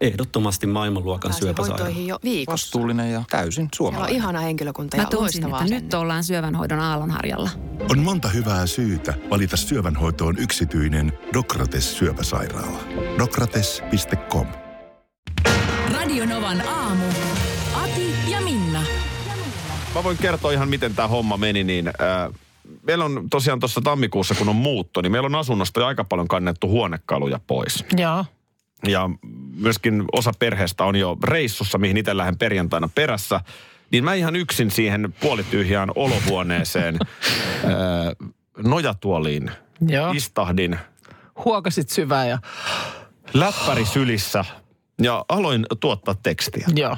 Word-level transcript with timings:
Ehdottomasti 0.00 0.66
maailmanluokan 0.66 1.32
syöpäsairaala. 1.32 1.94
jo 1.98 2.18
viikossa. 2.24 2.52
Vastuullinen 2.52 3.12
ja 3.12 3.22
täysin 3.30 3.52
Siellä 3.54 3.64
on 3.66 3.70
suomalainen. 3.76 4.16
ihana 4.16 4.40
henkilökunta 4.40 4.96
ja 4.96 5.02
Mä 5.02 5.08
tunsin, 5.10 5.44
että 5.46 5.64
nyt 5.64 5.94
ollaan 5.94 6.24
syövänhoidon 6.24 6.80
aallonharjalla. 6.80 7.50
On 7.90 7.98
monta 7.98 8.28
hyvää 8.28 8.66
syytä 8.66 9.14
valita 9.30 9.56
syövänhoitoon 9.56 10.38
yksityinen 10.38 11.12
Dokrates 11.34 11.98
syöpäsairaala. 11.98 12.78
Dokrates.com 13.18 14.46
Radionovan 15.94 16.60
aamu. 16.68 17.04
Ati 17.74 18.14
ja 18.30 18.40
Minna. 18.40 18.82
Mä 19.94 20.04
voin 20.04 20.18
kertoa 20.18 20.52
ihan, 20.52 20.68
miten 20.68 20.94
tämä 20.94 21.08
homma 21.08 21.36
meni, 21.36 21.64
niin 21.64 21.88
äh, 21.88 21.94
meillä 22.82 23.04
on 23.04 23.26
tosiaan 23.30 23.60
tuossa 23.60 23.80
tammikuussa, 23.80 24.34
kun 24.34 24.48
on 24.48 24.56
muutto, 24.56 25.00
niin 25.02 25.12
meillä 25.12 25.26
on 25.26 25.34
asunnosta 25.34 25.80
jo 25.80 25.86
aika 25.86 26.04
paljon 26.04 26.28
kannettu 26.28 26.68
huonekaluja 26.68 27.40
pois. 27.46 27.84
Joo. 27.96 28.24
Ja 28.86 29.10
myöskin 29.56 30.04
osa 30.12 30.32
perheestä 30.38 30.84
on 30.84 30.96
jo 30.96 31.16
reissussa, 31.24 31.78
mihin 31.78 31.96
itse 31.96 32.16
lähden 32.16 32.38
perjantaina 32.38 32.88
perässä. 32.94 33.40
Niin 33.90 34.04
mä 34.04 34.14
ihan 34.14 34.36
yksin 34.36 34.70
siihen 34.70 35.14
puolityhjään 35.20 35.90
olohuoneeseen 35.94 36.98
nojatuoliin 38.64 39.50
Joo. 39.88 40.12
istahdin 40.12 40.78
Huokasit 41.44 41.88
syvää 41.88 42.26
ja 42.26 42.38
läppäri 43.34 43.86
sylissä 43.86 44.44
ja 45.02 45.24
aloin 45.28 45.66
tuottaa 45.80 46.14
tekstiä. 46.22 46.66
joo. 46.76 46.96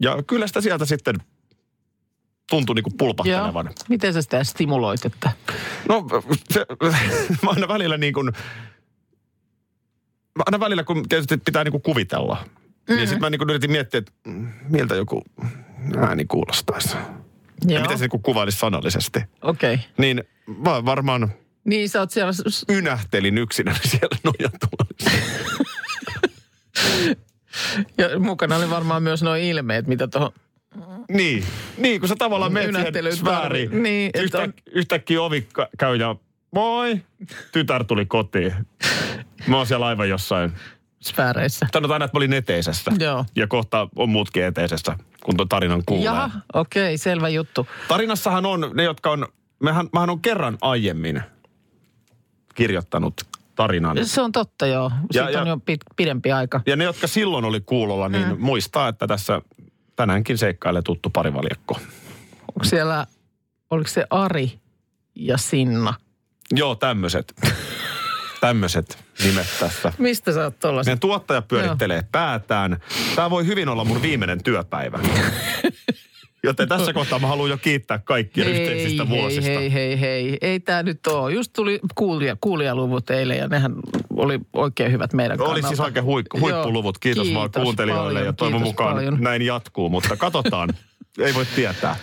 Ja 0.00 0.22
kyllä 0.26 0.46
sitä 0.46 0.60
sieltä 0.60 0.84
sitten 0.84 1.16
tuntui 2.50 2.74
niinku 2.74 2.90
joo. 2.90 2.96
pulpahtelevan. 2.98 3.70
Miten 3.88 4.12
sä 4.12 4.22
sitä 4.22 4.44
stimuloit, 4.44 5.04
että 5.04 5.30
No 5.88 6.06
se, 6.52 6.66
mä 7.42 7.50
aina 7.50 7.68
välillä 7.68 7.96
niin 7.96 8.14
kuin, 8.14 8.32
aina 10.46 10.60
välillä 10.60 10.84
kun 10.84 11.08
tietysti 11.08 11.36
pitää 11.36 11.64
niin 11.64 11.72
kuin 11.72 11.82
kuvitella, 11.82 12.34
mm-hmm. 12.34 12.96
niin 12.96 13.08
sitten 13.08 13.20
mä 13.20 13.30
niin 13.30 13.38
kuin 13.38 13.50
yritin 13.50 13.70
miettiä, 13.70 13.98
että 13.98 14.12
mm, 14.26 14.48
miltä 14.68 14.94
joku 14.94 15.24
ääni 15.96 16.24
kuulostaisi. 16.24 16.96
Ja 16.96 17.74
joo. 17.74 17.82
miten 17.82 17.98
se 17.98 18.02
niin 18.02 18.10
kuin 18.10 18.22
kuvailisi 18.22 18.58
sanallisesti. 18.58 19.20
Okei. 19.42 19.74
Okay. 19.74 19.86
Niin 19.98 20.24
mä 20.46 20.84
varmaan 20.84 21.32
Niin 21.64 21.88
sä 21.88 22.00
oot 22.00 22.10
siellä, 22.10 22.32
ynähtelin 22.70 23.38
yksinä 23.38 23.74
siellä 23.90 24.16
nojatuolissa. 24.24 25.10
ja 27.98 28.18
mukana 28.18 28.56
oli 28.56 28.70
varmaan 28.70 29.02
myös 29.02 29.22
nuo 29.22 29.34
ilmeet, 29.34 29.86
mitä 29.86 30.08
tuohon, 30.08 30.32
niin, 31.08 31.44
niin 31.78 32.00
kun 32.00 32.08
sä 32.08 32.16
tavallaan 32.18 32.52
menet 32.52 32.94
siihen 32.94 33.16
sfääriin. 33.16 33.82
Niin, 33.82 34.10
Yhtä, 34.14 34.38
on- 34.38 34.54
Yhtäkkiä 34.72 35.22
ovi 35.22 35.46
käy 35.78 35.96
ja 35.96 36.16
moi, 36.54 37.00
tytär 37.52 37.84
tuli 37.84 38.06
kotiin. 38.06 38.54
Mä 39.46 39.56
oon 39.56 39.66
siellä 39.66 39.86
aivan 39.86 40.08
jossain 40.08 40.52
sfääreissä. 41.02 41.66
Sanotaan, 41.72 42.02
että 42.02 42.16
mä 42.16 42.18
olin 42.18 42.32
eteisessä. 42.32 42.92
Joo. 42.98 43.24
Ja 43.36 43.46
kohta 43.46 43.88
on 43.96 44.08
muutkin 44.08 44.44
eteisessä, 44.44 44.96
kun 45.24 45.36
tuon 45.36 45.48
tarinan 45.48 45.82
kuulee. 45.86 46.04
Jaha, 46.04 46.30
okei, 46.54 46.82
okay, 46.82 46.98
selvä 46.98 47.28
juttu. 47.28 47.66
Tarinassahan 47.88 48.46
on 48.46 48.70
ne, 48.74 48.82
jotka 48.82 49.10
on... 49.10 49.26
Mehän, 49.62 49.88
mähän 49.92 50.10
on 50.10 50.20
kerran 50.20 50.58
aiemmin 50.60 51.22
kirjoittanut 52.54 53.14
tarinan. 53.54 54.06
Se 54.06 54.20
on 54.20 54.32
totta, 54.32 54.66
joo. 54.66 54.90
Ja- 55.14 55.24
Siitä 55.24 55.40
on 55.40 55.46
ja- 55.46 55.52
jo 55.52 55.58
pit, 55.64 55.80
pidempi 55.96 56.32
aika. 56.32 56.60
Ja 56.66 56.76
ne, 56.76 56.84
jotka 56.84 57.06
silloin 57.06 57.44
oli 57.44 57.60
kuulolla, 57.60 58.08
niin 58.08 58.28
mm. 58.28 58.36
muistaa, 58.38 58.88
että 58.88 59.06
tässä 59.06 59.42
tänäänkin 59.96 60.38
seikkailee 60.38 60.82
tuttu 60.82 61.10
parivaljakko. 61.10 61.80
Onko 62.48 62.64
siellä, 62.64 63.06
oliko 63.70 63.88
se 63.88 64.06
Ari 64.10 64.60
ja 65.14 65.38
Sinna? 65.38 65.94
Joo, 66.50 66.74
tämmöiset. 66.74 67.34
tämmöiset 68.46 68.98
nimet 69.24 69.46
tässä. 69.60 69.92
Mistä 69.98 70.32
sä 70.32 70.44
oot 70.44 70.58
tollasen? 70.58 70.90
Meidän 70.90 71.00
tuottaja 71.00 71.42
pyörittelee 71.42 71.96
Joo. 71.96 72.08
päätään. 72.12 72.76
Tämä 73.16 73.30
voi 73.30 73.46
hyvin 73.46 73.68
olla 73.68 73.84
mun 73.84 74.02
viimeinen 74.02 74.42
työpäivä. 74.42 74.98
Joten 76.44 76.68
tässä 76.68 76.92
kohtaa 76.92 77.18
mä 77.18 77.26
haluan 77.26 77.50
jo 77.50 77.56
kiittää 77.58 77.98
kaikkia 77.98 78.44
yhteisistä 78.48 79.04
hei, 79.04 79.18
vuosista. 79.18 79.50
hei, 79.50 79.72
hei, 79.72 80.00
hei. 80.00 80.38
Ei 80.40 80.60
tämä 80.60 80.82
nyt 80.82 81.06
ole. 81.06 81.32
Just 81.32 81.52
tuli 81.52 81.80
kuulija, 81.94 82.36
kuulijaluvut 82.40 83.10
eilen 83.10 83.38
ja 83.38 83.48
nehän 83.48 83.72
oli 84.16 84.40
oikein 84.52 84.92
hyvät 84.92 85.12
meidän 85.12 85.40
Oli 85.40 85.46
kannalta. 85.46 85.68
siis 85.68 85.80
oikein 85.80 86.04
huik- 86.04 86.40
huippuluvut. 86.40 86.98
Kiitos, 86.98 87.26
Joo, 87.28 87.34
vaan 87.38 87.50
kuuntelijoille 87.52 88.08
paljon, 88.08 88.26
ja 88.26 88.32
toivon 88.32 88.60
kiitos 88.60 88.72
mukaan 88.72 88.94
paljon. 88.94 89.16
näin 89.20 89.42
jatkuu. 89.42 89.88
Mutta 89.88 90.16
katsotaan. 90.16 90.68
Ei 91.26 91.34
voi 91.34 91.46
tietää. 91.54 91.96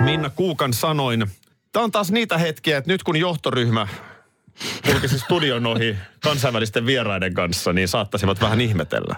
Minna 0.00 0.30
Kuukan 0.30 0.72
sanoin. 0.72 1.26
Tämä 1.76 1.84
on 1.84 1.92
taas 1.92 2.12
niitä 2.12 2.38
hetkiä, 2.38 2.78
että 2.78 2.92
nyt 2.92 3.02
kun 3.02 3.16
johtoryhmä 3.16 3.88
kulkisi 4.86 5.18
studion 5.18 5.66
ohi 5.66 5.96
kansainvälisten 6.22 6.86
vieraiden 6.86 7.34
kanssa, 7.34 7.72
niin 7.72 7.88
saattaisivat 7.88 8.40
vähän 8.40 8.60
ihmetellä. 8.60 9.16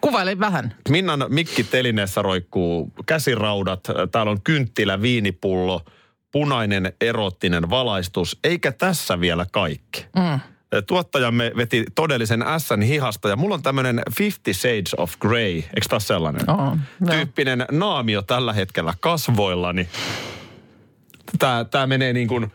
Kuvaile 0.00 0.38
vähän. 0.38 0.74
Minnan 0.88 1.24
mikki 1.28 1.64
telineessä 1.64 2.22
roikkuu 2.22 2.92
käsiraudat, 3.06 3.88
täällä 4.12 4.32
on 4.32 4.42
kynttilä, 4.42 5.02
viinipullo, 5.02 5.84
punainen 6.32 6.92
erottinen 7.00 7.70
valaistus, 7.70 8.38
eikä 8.44 8.72
tässä 8.72 9.20
vielä 9.20 9.46
kaikki. 9.52 10.06
Mm. 10.16 10.40
Tuottajamme 10.82 11.52
veti 11.56 11.84
todellisen 11.94 12.42
ässän 12.42 12.82
hihasta 12.82 13.28
ja 13.28 13.36
mulla 13.36 13.54
on 13.54 13.62
tämmöinen 13.62 14.02
Fifty 14.16 14.54
Shades 14.54 14.94
of 14.96 15.14
Grey, 15.20 15.54
eikö 15.54 15.88
taas 15.88 16.06
sellainen? 16.06 16.50
On, 16.50 16.80
joo. 17.00 17.14
Tyyppinen 17.16 17.66
naamio 17.70 18.22
tällä 18.22 18.52
hetkellä 18.52 18.94
kasvoillani. 19.00 19.88
Tää, 21.38 21.64
tää 21.64 21.86
menee 21.86 22.12
niin 22.12 22.28
kuin... 22.28 22.52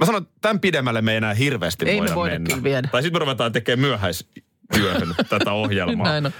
Mä 0.00 0.06
sanon, 0.06 0.22
että 0.22 0.34
tämän 0.40 0.60
pidemmälle 0.60 1.02
me 1.02 1.10
ei 1.10 1.16
enää 1.16 1.34
hirveästi 1.34 1.88
Ei 1.88 1.94
me 1.94 2.00
voida 2.00 2.14
voida 2.14 2.38
mennä. 2.38 2.62
viedä. 2.62 2.88
Tai 2.92 3.02
sitten 3.02 3.20
me 3.20 3.24
ruvetaan 3.24 3.52
tekemään 3.52 3.80
myöhäistyöhön 3.88 5.14
tätä 5.28 5.52
ohjelmaa. 5.52 6.06
Näin 6.08 6.26
on. 6.26 6.32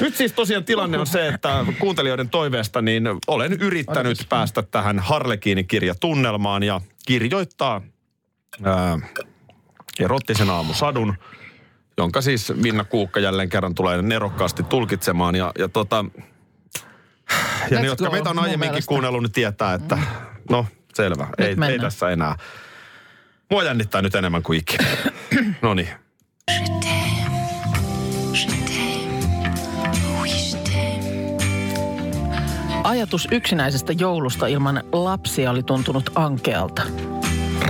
Nyt 0.00 0.16
siis 0.16 0.32
tosiaan 0.32 0.64
tilanne 0.64 0.98
on 0.98 1.06
se, 1.06 1.28
että 1.28 1.64
kuuntelijoiden 1.78 2.30
toiveesta 2.30 2.82
niin 2.82 3.04
olen 3.26 3.52
yrittänyt 3.52 4.18
päästä 4.28 4.62
tähän 4.62 4.98
Harlekiini-kirjatunnelmaan 4.98 6.62
ja 6.62 6.80
kirjoittaa 7.06 7.80
ää, 8.64 8.98
erottisen 10.00 10.50
aamusadun, 10.50 11.14
jonka 11.96 12.20
siis 12.20 12.52
Minna 12.56 12.84
Kuukka 12.84 13.20
jälleen 13.20 13.48
kerran 13.48 13.74
tulee 13.74 14.02
nerokkaasti 14.02 14.62
tulkitsemaan. 14.62 15.34
Ja, 15.34 15.52
ja, 15.58 15.68
tota, 15.68 16.04
ja 17.70 17.78
Let's 17.78 17.80
ne, 17.80 17.86
jotka 17.86 18.04
go, 18.04 18.12
meitä 18.12 18.30
on 18.30 18.38
aiemminkin 18.38 18.72
mielestä. 18.72 18.88
kuunnellut, 18.88 19.22
niin 19.22 19.32
tietää, 19.32 19.74
että 19.74 19.98
no 20.50 20.66
selvä, 20.94 21.28
ei, 21.38 21.46
ei 21.46 21.56
mennään. 21.56 21.80
tässä 21.80 22.10
enää. 22.10 22.36
Mua 23.50 23.62
jännittää 23.62 24.02
nyt 24.02 24.14
enemmän 24.14 24.42
kuin 24.42 24.58
ikinä. 24.58 24.84
No 25.62 25.74
niin. 25.74 25.88
Ajatus 32.84 33.28
yksinäisestä 33.30 33.92
joulusta 33.92 34.46
ilman 34.46 34.82
lapsia 34.92 35.50
oli 35.50 35.62
tuntunut 35.62 36.10
ankealta. 36.14 36.82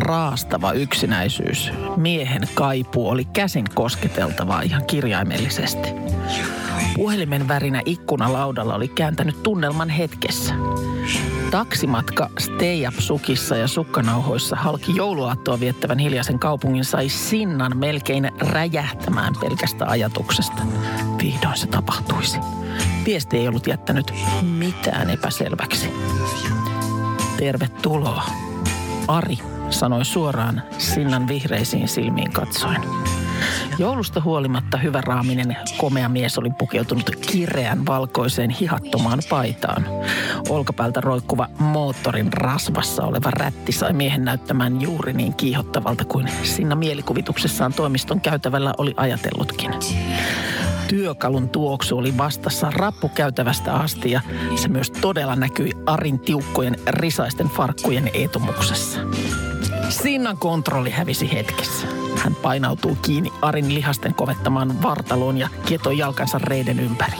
Raastava 0.08 0.72
yksinäisyys. 0.72 1.72
Miehen 1.96 2.48
kaipuu 2.54 3.08
oli 3.08 3.24
käsin 3.24 3.64
kosketeltavaa 3.74 4.62
ihan 4.62 4.84
kirjaimellisesti. 4.86 5.88
Puhelimen 6.94 7.48
värinä 7.48 7.82
ikkunalaudalla 7.84 8.74
oli 8.74 8.88
kääntänyt 8.88 9.42
tunnelman 9.42 9.88
hetkessä. 9.88 10.54
Taksimatka 11.50 12.30
stay 12.38 12.86
up 12.88 12.94
sukissa 12.98 13.56
ja 13.56 13.68
sukkanauhoissa 13.68 14.56
halki 14.56 14.96
jouluaattoa 14.96 15.60
viettävän 15.60 15.98
hiljaisen 15.98 16.38
kaupungin 16.38 16.84
sai 16.84 17.08
Sinnan 17.08 17.76
melkein 17.76 18.30
räjähtämään 18.40 19.34
pelkästä 19.40 19.86
ajatuksesta. 19.86 20.62
Vihdoin 21.22 21.56
se 21.56 21.66
tapahtuisi. 21.66 22.38
Viesti 23.06 23.36
ei 23.36 23.48
ollut 23.48 23.66
jättänyt 23.66 24.14
mitään 24.42 25.10
epäselväksi. 25.10 25.90
Tervetuloa. 27.36 28.24
Ari 29.08 29.38
sanoi 29.70 30.04
suoraan 30.04 30.62
Sinnan 30.78 31.28
vihreisiin 31.28 31.88
silmiin 31.88 32.32
katsoen. 32.32 32.82
Joulusta 33.78 34.20
huolimatta 34.20 34.78
hyvä 34.78 35.00
raaminen 35.00 35.56
komea 35.76 36.08
mies 36.08 36.38
oli 36.38 36.50
pukeutunut 36.58 37.16
kireän 37.16 37.86
valkoiseen 37.86 38.50
hihattomaan 38.50 39.18
paitaan. 39.30 39.86
Olkapäältä 40.48 41.00
roikkuva 41.00 41.48
moottorin 41.58 42.32
rasvassa 42.32 43.04
oleva 43.04 43.30
rätti 43.30 43.72
sai 43.72 43.92
miehen 43.92 44.24
näyttämään 44.24 44.80
juuri 44.80 45.12
niin 45.12 45.34
kiihottavalta 45.34 46.04
kuin 46.04 46.30
Sinna 46.42 46.74
mielikuvituksessaan 46.74 47.72
toimiston 47.72 48.20
käytävällä 48.20 48.74
oli 48.78 48.94
ajatellutkin. 48.96 49.70
Työkalun 50.88 51.48
tuoksu 51.48 51.98
oli 51.98 52.16
vastassa 52.18 52.70
rappukäytävästä 52.70 53.74
asti 53.74 54.10
ja 54.10 54.20
se 54.56 54.68
myös 54.68 54.90
todella 54.90 55.36
näkyi 55.36 55.72
Arin 55.86 56.20
tiukkojen 56.20 56.76
risaisten 56.88 57.48
farkkujen 57.48 58.10
etumuksessa. 58.14 59.00
Sinnan 59.88 60.38
kontrolli 60.38 60.90
hävisi 60.90 61.32
hetkessä. 61.32 61.86
Hän 62.16 62.34
painautuu 62.34 62.98
kiinni 63.02 63.32
Arin 63.42 63.74
lihasten 63.74 64.14
kovettamaan 64.14 64.82
vartaloon 64.82 65.38
ja 65.38 65.48
kietoi 65.66 65.98
jalkansa 65.98 66.38
reiden 66.38 66.80
ympäri. 66.80 67.18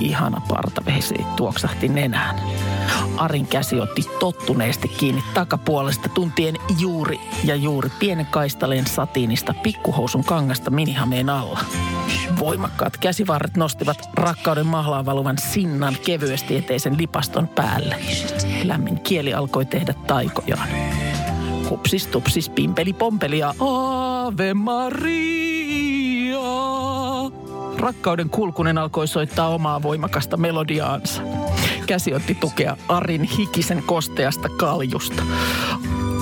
Ihana 0.00 0.42
partavesi 0.48 1.14
tuoksahti 1.36 1.88
nenään. 1.88 2.36
Arin 3.16 3.46
käsi 3.46 3.80
otti 3.80 4.02
tottuneesti 4.18 4.88
kiinni 4.88 5.24
takapuolesta 5.34 6.08
tuntien 6.08 6.56
juuri 6.78 7.20
ja 7.44 7.54
juuri 7.54 7.90
pienen 7.98 8.26
kaistaleen 8.26 8.86
satiinista 8.86 9.54
pikkuhousun 9.62 10.24
kangasta 10.24 10.70
minihameen 10.70 11.30
alla. 11.30 11.60
Voimakkaat 12.38 12.96
käsivarret 12.96 13.56
nostivat 13.56 14.10
rakkauden 14.14 14.66
mahlaan 14.66 15.06
valuvan 15.06 15.38
sinnan 15.38 15.96
kevyesti 16.04 16.56
eteisen 16.56 16.98
lipaston 16.98 17.48
päälle. 17.48 17.96
Lämmin 18.64 19.00
kieli 19.00 19.34
alkoi 19.34 19.64
tehdä 19.64 19.94
taikojaan. 20.06 20.68
Hupsis 21.70 22.06
tupsis 22.06 22.48
pimpeli 22.48 22.92
pompeli 22.92 23.38
ja 23.38 23.54
Ave 23.58 24.54
Maria. 24.54 26.40
Rakkauden 27.78 28.30
kulkunen 28.30 28.78
alkoi 28.78 29.08
soittaa 29.08 29.48
omaa 29.48 29.82
voimakasta 29.82 30.36
melodiaansa. 30.36 31.22
Käsi 31.86 32.14
otti 32.14 32.34
tukea 32.34 32.76
Arin 32.88 33.22
hikisen 33.22 33.82
kosteasta 33.86 34.48
kaljusta. 34.48 35.22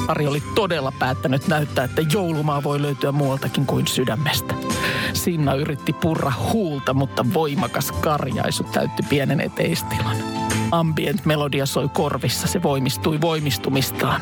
Ari 0.08 0.26
oli 0.26 0.42
todella 0.54 0.92
päättänyt 0.98 1.48
näyttää, 1.48 1.84
että 1.84 2.02
joulumaa 2.12 2.62
voi 2.62 2.82
löytyä 2.82 3.12
muualtakin 3.12 3.66
kuin 3.66 3.86
sydämestä. 3.86 4.54
Sinna 5.12 5.54
yritti 5.54 5.92
purra 5.92 6.32
huulta, 6.52 6.94
mutta 6.94 7.26
voimakas 7.34 7.92
karjaisu 7.92 8.64
täytti 8.64 9.02
pienen 9.08 9.40
eteistilan. 9.40 10.16
Ambient 10.70 11.24
melodia 11.24 11.66
soi 11.66 11.88
korvissa, 11.88 12.46
se 12.46 12.62
voimistui 12.62 13.20
voimistumistaan. 13.20 14.20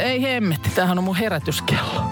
Ei 0.00 0.22
hemmetti, 0.22 0.70
tämähän 0.74 0.98
on 0.98 1.04
mun 1.04 1.16
herätyskello. 1.16 2.10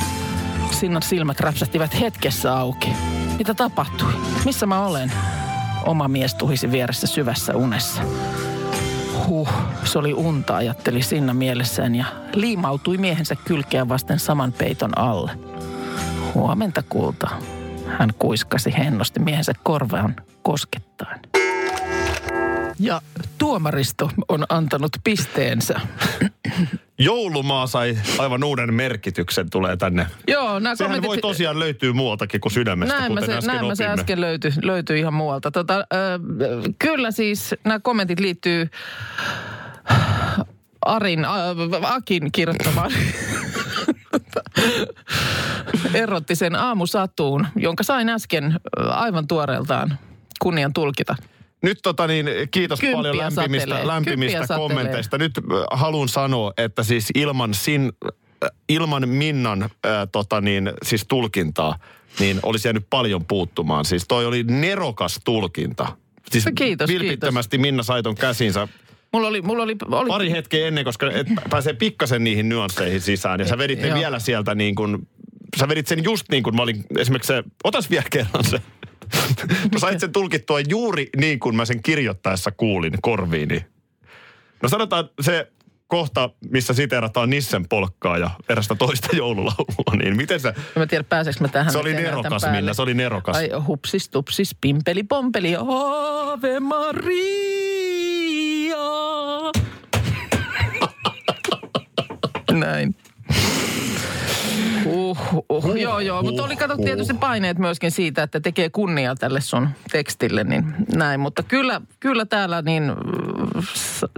Sinnan 0.71 1.03
silmät 1.03 1.41
räpsähtivät 1.41 2.01
hetkessä 2.01 2.57
auki. 2.57 2.93
Mitä 3.39 3.55
tapahtui? 3.55 4.13
Missä 4.45 4.67
mä 4.67 4.87
olen? 4.87 5.13
Oma 5.85 6.09
mies 6.09 6.35
tuhisi 6.35 6.73
vieressä 6.73 7.07
syvässä 7.07 7.57
unessa. 7.57 8.03
Huh, 9.27 9.49
se 9.85 9.99
oli 9.99 10.15
unta, 10.15 10.57
ajatteli 10.57 11.03
Sinna 11.03 11.35
mielessään 11.35 11.95
ja 11.95 12.05
liimautui 12.33 12.97
miehensä 12.97 13.37
kylkeä 13.45 13.89
vasten 13.89 14.19
saman 14.19 14.53
peiton 14.53 14.99
alle. 14.99 15.31
Huomenta 16.35 16.83
kulta. 16.89 17.31
Hän 17.87 18.11
kuiskasi 18.19 18.75
hennosti 18.79 19.21
miehensä 19.21 19.53
korvaan 19.63 20.17
koskettaen. 20.43 21.21
Ja 22.79 23.01
tuomaristo 23.39 24.11
on 24.29 24.47
antanut 24.49 24.93
pisteensä. 25.05 25.81
Joulumaa 26.99 27.67
sai 27.67 27.99
aivan 28.19 28.45
uuden 28.45 28.75
merkityksen, 28.75 29.51
tulee 29.51 29.77
tänne. 29.77 30.07
Joo, 30.29 30.59
nämä 30.59 30.75
Sehän 30.75 31.03
voi 31.03 31.19
tosiaan 31.19 31.59
löytyä 31.59 31.93
muualtakin 31.93 32.41
kuin 32.41 32.53
sydämestä, 32.53 32.99
näin 32.99 33.13
kuten 33.13 33.27
se, 33.27 33.33
äsken 33.37 33.55
näin 33.55 33.67
mä 33.67 33.75
se 33.75 33.85
opimme. 33.85 34.01
äsken 34.01 34.21
löytyi, 34.21 34.53
löytyi 34.63 34.99
ihan 34.99 35.15
muualta. 35.15 35.51
Tota, 35.51 35.79
ö, 35.79 35.85
kyllä 36.79 37.11
siis 37.11 37.55
nämä 37.65 37.81
kommentit 37.81 38.21
liittyy 38.21 38.71
Arin, 40.87 41.25
ä, 41.25 41.29
Akin 41.83 42.33
kirjoittamaan 42.33 42.91
erottisen 45.95 46.57
aamusatuun, 46.57 47.47
jonka 47.57 47.83
sain 47.85 48.09
äsken 48.09 48.61
aivan 48.77 49.27
tuoreeltaan 49.27 49.99
kunnian 50.43 50.73
tulkita. 50.73 51.17
Nyt 51.63 51.79
tota 51.83 52.07
niin, 52.07 52.27
kiitos 52.51 52.81
Kymppiä 52.81 52.97
paljon 52.97 53.17
lämpimistä, 53.17 53.69
satelee. 53.69 53.87
lämpimistä 53.87 54.39
Kymppiä 54.39 54.57
kommenteista. 54.57 55.19
Nyt 55.19 55.33
haluan 55.71 56.09
sanoa, 56.09 56.53
että 56.57 56.83
siis 56.83 57.09
ilman, 57.15 57.55
sin, 57.55 57.93
ilman 58.69 59.09
Minnan 59.09 59.63
äh, 59.63 59.71
tota 60.13 60.41
niin, 60.41 60.73
siis 60.83 61.05
tulkintaa, 61.09 61.79
niin 62.21 62.41
olisi 62.43 62.69
jäänyt 62.69 62.87
paljon 62.91 63.25
puuttumaan. 63.25 63.85
Siis 63.85 64.05
toi 64.09 64.27
oli 64.27 64.43
nerokas 64.43 65.21
tulkinta. 65.25 65.97
Siis 66.31 66.45
Kiitos, 66.55 66.91
vilpittömästi 66.91 67.59
Minna 67.59 67.83
sai 67.83 68.03
ton 68.03 68.15
käsinsä 68.15 68.69
Mulla 69.13 69.29
oli, 69.29 69.43
mulla 69.43 69.63
oli, 69.63 69.77
oli 69.91 70.09
pari 70.09 70.31
hetkeä 70.31 70.69
ennen, 70.69 70.85
koska 70.85 71.11
et 71.11 71.27
pääsee 71.51 71.73
pikkasen 71.73 72.25
niihin 72.25 72.49
nyansseihin 72.49 73.01
sisään. 73.01 73.41
Ja 73.41 73.47
sä 73.47 73.59
vedit 73.59 73.81
ne 73.81 73.89
Joo. 73.89 73.99
vielä 73.99 74.19
sieltä 74.19 74.55
niin 74.55 74.75
kuin, 74.75 75.09
sä 75.61 75.69
vedit 75.69 75.87
sen 75.87 76.05
just 76.05 76.27
niin 76.31 76.43
kuin 76.43 76.57
mä 76.57 76.63
olin, 76.63 76.85
esimerkiksi 76.99 77.27
se, 77.27 77.45
otas 77.65 77.91
vielä 77.91 78.05
kerran 78.11 78.45
se. 78.45 78.61
Mä 79.73 79.79
sait 79.79 80.01
sen 80.01 80.13
tulkittua 80.13 80.61
juuri 80.61 81.09
niin 81.17 81.39
kuin 81.41 81.57
mä 81.57 81.65
sen 81.65 81.83
kirjoittaessa 81.83 82.51
kuulin 82.51 82.93
korviini. 83.03 83.65
No 84.63 84.69
sanotaan 84.69 85.11
se 85.21 85.53
kohta, 85.87 86.31
missä 86.51 86.75
siteerataan 86.75 87.31
Nissen 87.31 87.69
polkkaa 87.69 88.19
ja 88.19 88.31
erästä 88.49 88.75
toista 88.75 89.17
joululaulua, 89.17 89.97
niin 90.03 90.17
miten 90.17 90.41
se, 90.41 90.49
En 90.49 90.55
mä 90.77 90.87
tiedä, 90.87 91.05
pääseekö 91.05 91.41
mä 91.41 91.49
tähän. 91.49 91.73
se 91.73 91.79
oli 91.79 91.95
nerokas. 91.95 92.43
Minna, 92.51 92.75
se 92.75 92.83
oli 92.83 92.95
nerokas. 92.95 93.37
Ai 93.37 93.51
hupsis, 93.67 94.09
tupsis, 94.09 94.57
pimpeli, 94.61 95.03
pompeli, 95.03 95.57
Ave 95.57 96.61
Maria. 96.61 97.17
Näin. 102.53 102.95
Uh, 105.11 105.45
uh, 105.49 105.77
joo, 105.77 106.01
joo, 106.01 106.23
mutta 106.23 106.45
oli 106.45 106.57
kato 106.57 106.77
tietysti 106.77 107.15
paineet 107.15 107.59
myöskin 107.59 107.91
siitä, 107.91 108.23
että 108.23 108.41
tekee 108.41 108.71
kunnia 108.71 109.15
tälle 109.15 109.41
sun 109.41 109.69
tekstille, 109.93 110.45
niin 110.45 110.75
näin. 110.95 111.21
Mutta 111.21 111.43
kyllä, 111.43 111.81
kyllä 112.01 112.25
täällä 112.25 112.63
niin 112.63 112.93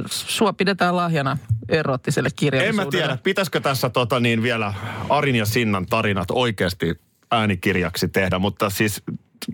sua 0.06 0.52
pidetään 0.52 0.96
lahjana 0.96 1.38
erottiselle 1.68 2.28
En 2.28 2.32
kirjallisuudelle. 2.36 2.84
mä 2.84 2.90
tiedä, 2.90 3.18
pitäisikö 3.22 3.60
tässä 3.60 3.90
tota 3.90 4.20
niin 4.20 4.42
vielä 4.42 4.74
Arin 5.08 5.36
ja 5.36 5.46
Sinnan 5.46 5.86
tarinat 5.86 6.30
oikeasti 6.30 7.00
äänikirjaksi 7.30 8.08
tehdä, 8.08 8.38
mutta 8.38 8.70
siis... 8.70 9.02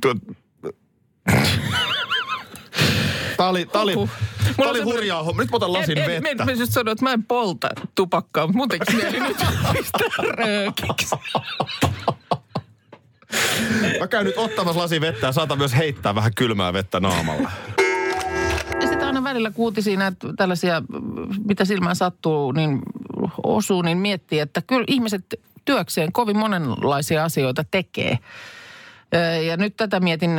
t- 0.01 0.37
Tää 3.37 3.49
oli, 3.49 3.67
tää 3.67 3.83
oli, 3.83 3.95
tää 4.57 4.69
oli 4.69 4.81
hurjaa 4.83 5.23
homma. 5.23 5.43
Nyt 5.43 5.51
mä 5.51 5.57
otan 5.57 5.73
lasin 5.73 5.99
en, 5.99 6.07
vettä. 6.07 6.29
En, 6.29 6.37
mä 6.45 6.53
just 6.53 6.73
sanoin, 6.73 6.93
että 6.93 7.05
mä 7.05 7.13
en 7.13 7.23
polta 7.23 7.69
tupakkaa, 7.95 8.47
mutta 8.47 8.59
mun 8.59 8.69
tekisi 8.69 8.97
mieli 8.97 9.21
nyt 9.21 9.37
pistää 9.73 10.25
röökiksi. 10.29 11.17
Mä 14.01 14.07
käyn 14.07 14.27
nyt 14.27 14.39
ottamassa 14.39 14.81
lasin 14.81 15.01
vettä 15.01 15.27
ja 15.27 15.33
saatan 15.33 15.59
myös 15.59 15.77
heittää 15.77 16.15
vähän 16.15 16.35
kylmää 16.35 16.73
vettä 16.73 17.01
naamalla. 17.01 17.51
Ja 18.81 18.89
sitten 18.89 19.07
aina 19.07 19.25
välillä 19.25 19.51
kuutisiin 19.51 19.99
näitä 19.99 20.29
tällaisia, 20.37 20.83
mitä 21.45 21.65
silmään 21.65 21.97
sattuu, 21.97 22.53
niin 22.53 22.83
osuu, 23.43 23.83
niin 23.83 23.99
miettii, 23.99 24.39
että 24.39 24.63
kyllä 24.67 24.85
ihmiset 24.89 25.25
työkseen 25.65 26.13
kovin 26.13 26.39
monenlaisia 26.39 27.25
asioita 27.25 27.65
tekee. 27.71 28.19
Ja 29.46 29.56
nyt 29.56 29.76
tätä 29.76 30.00
mietin 30.00 30.31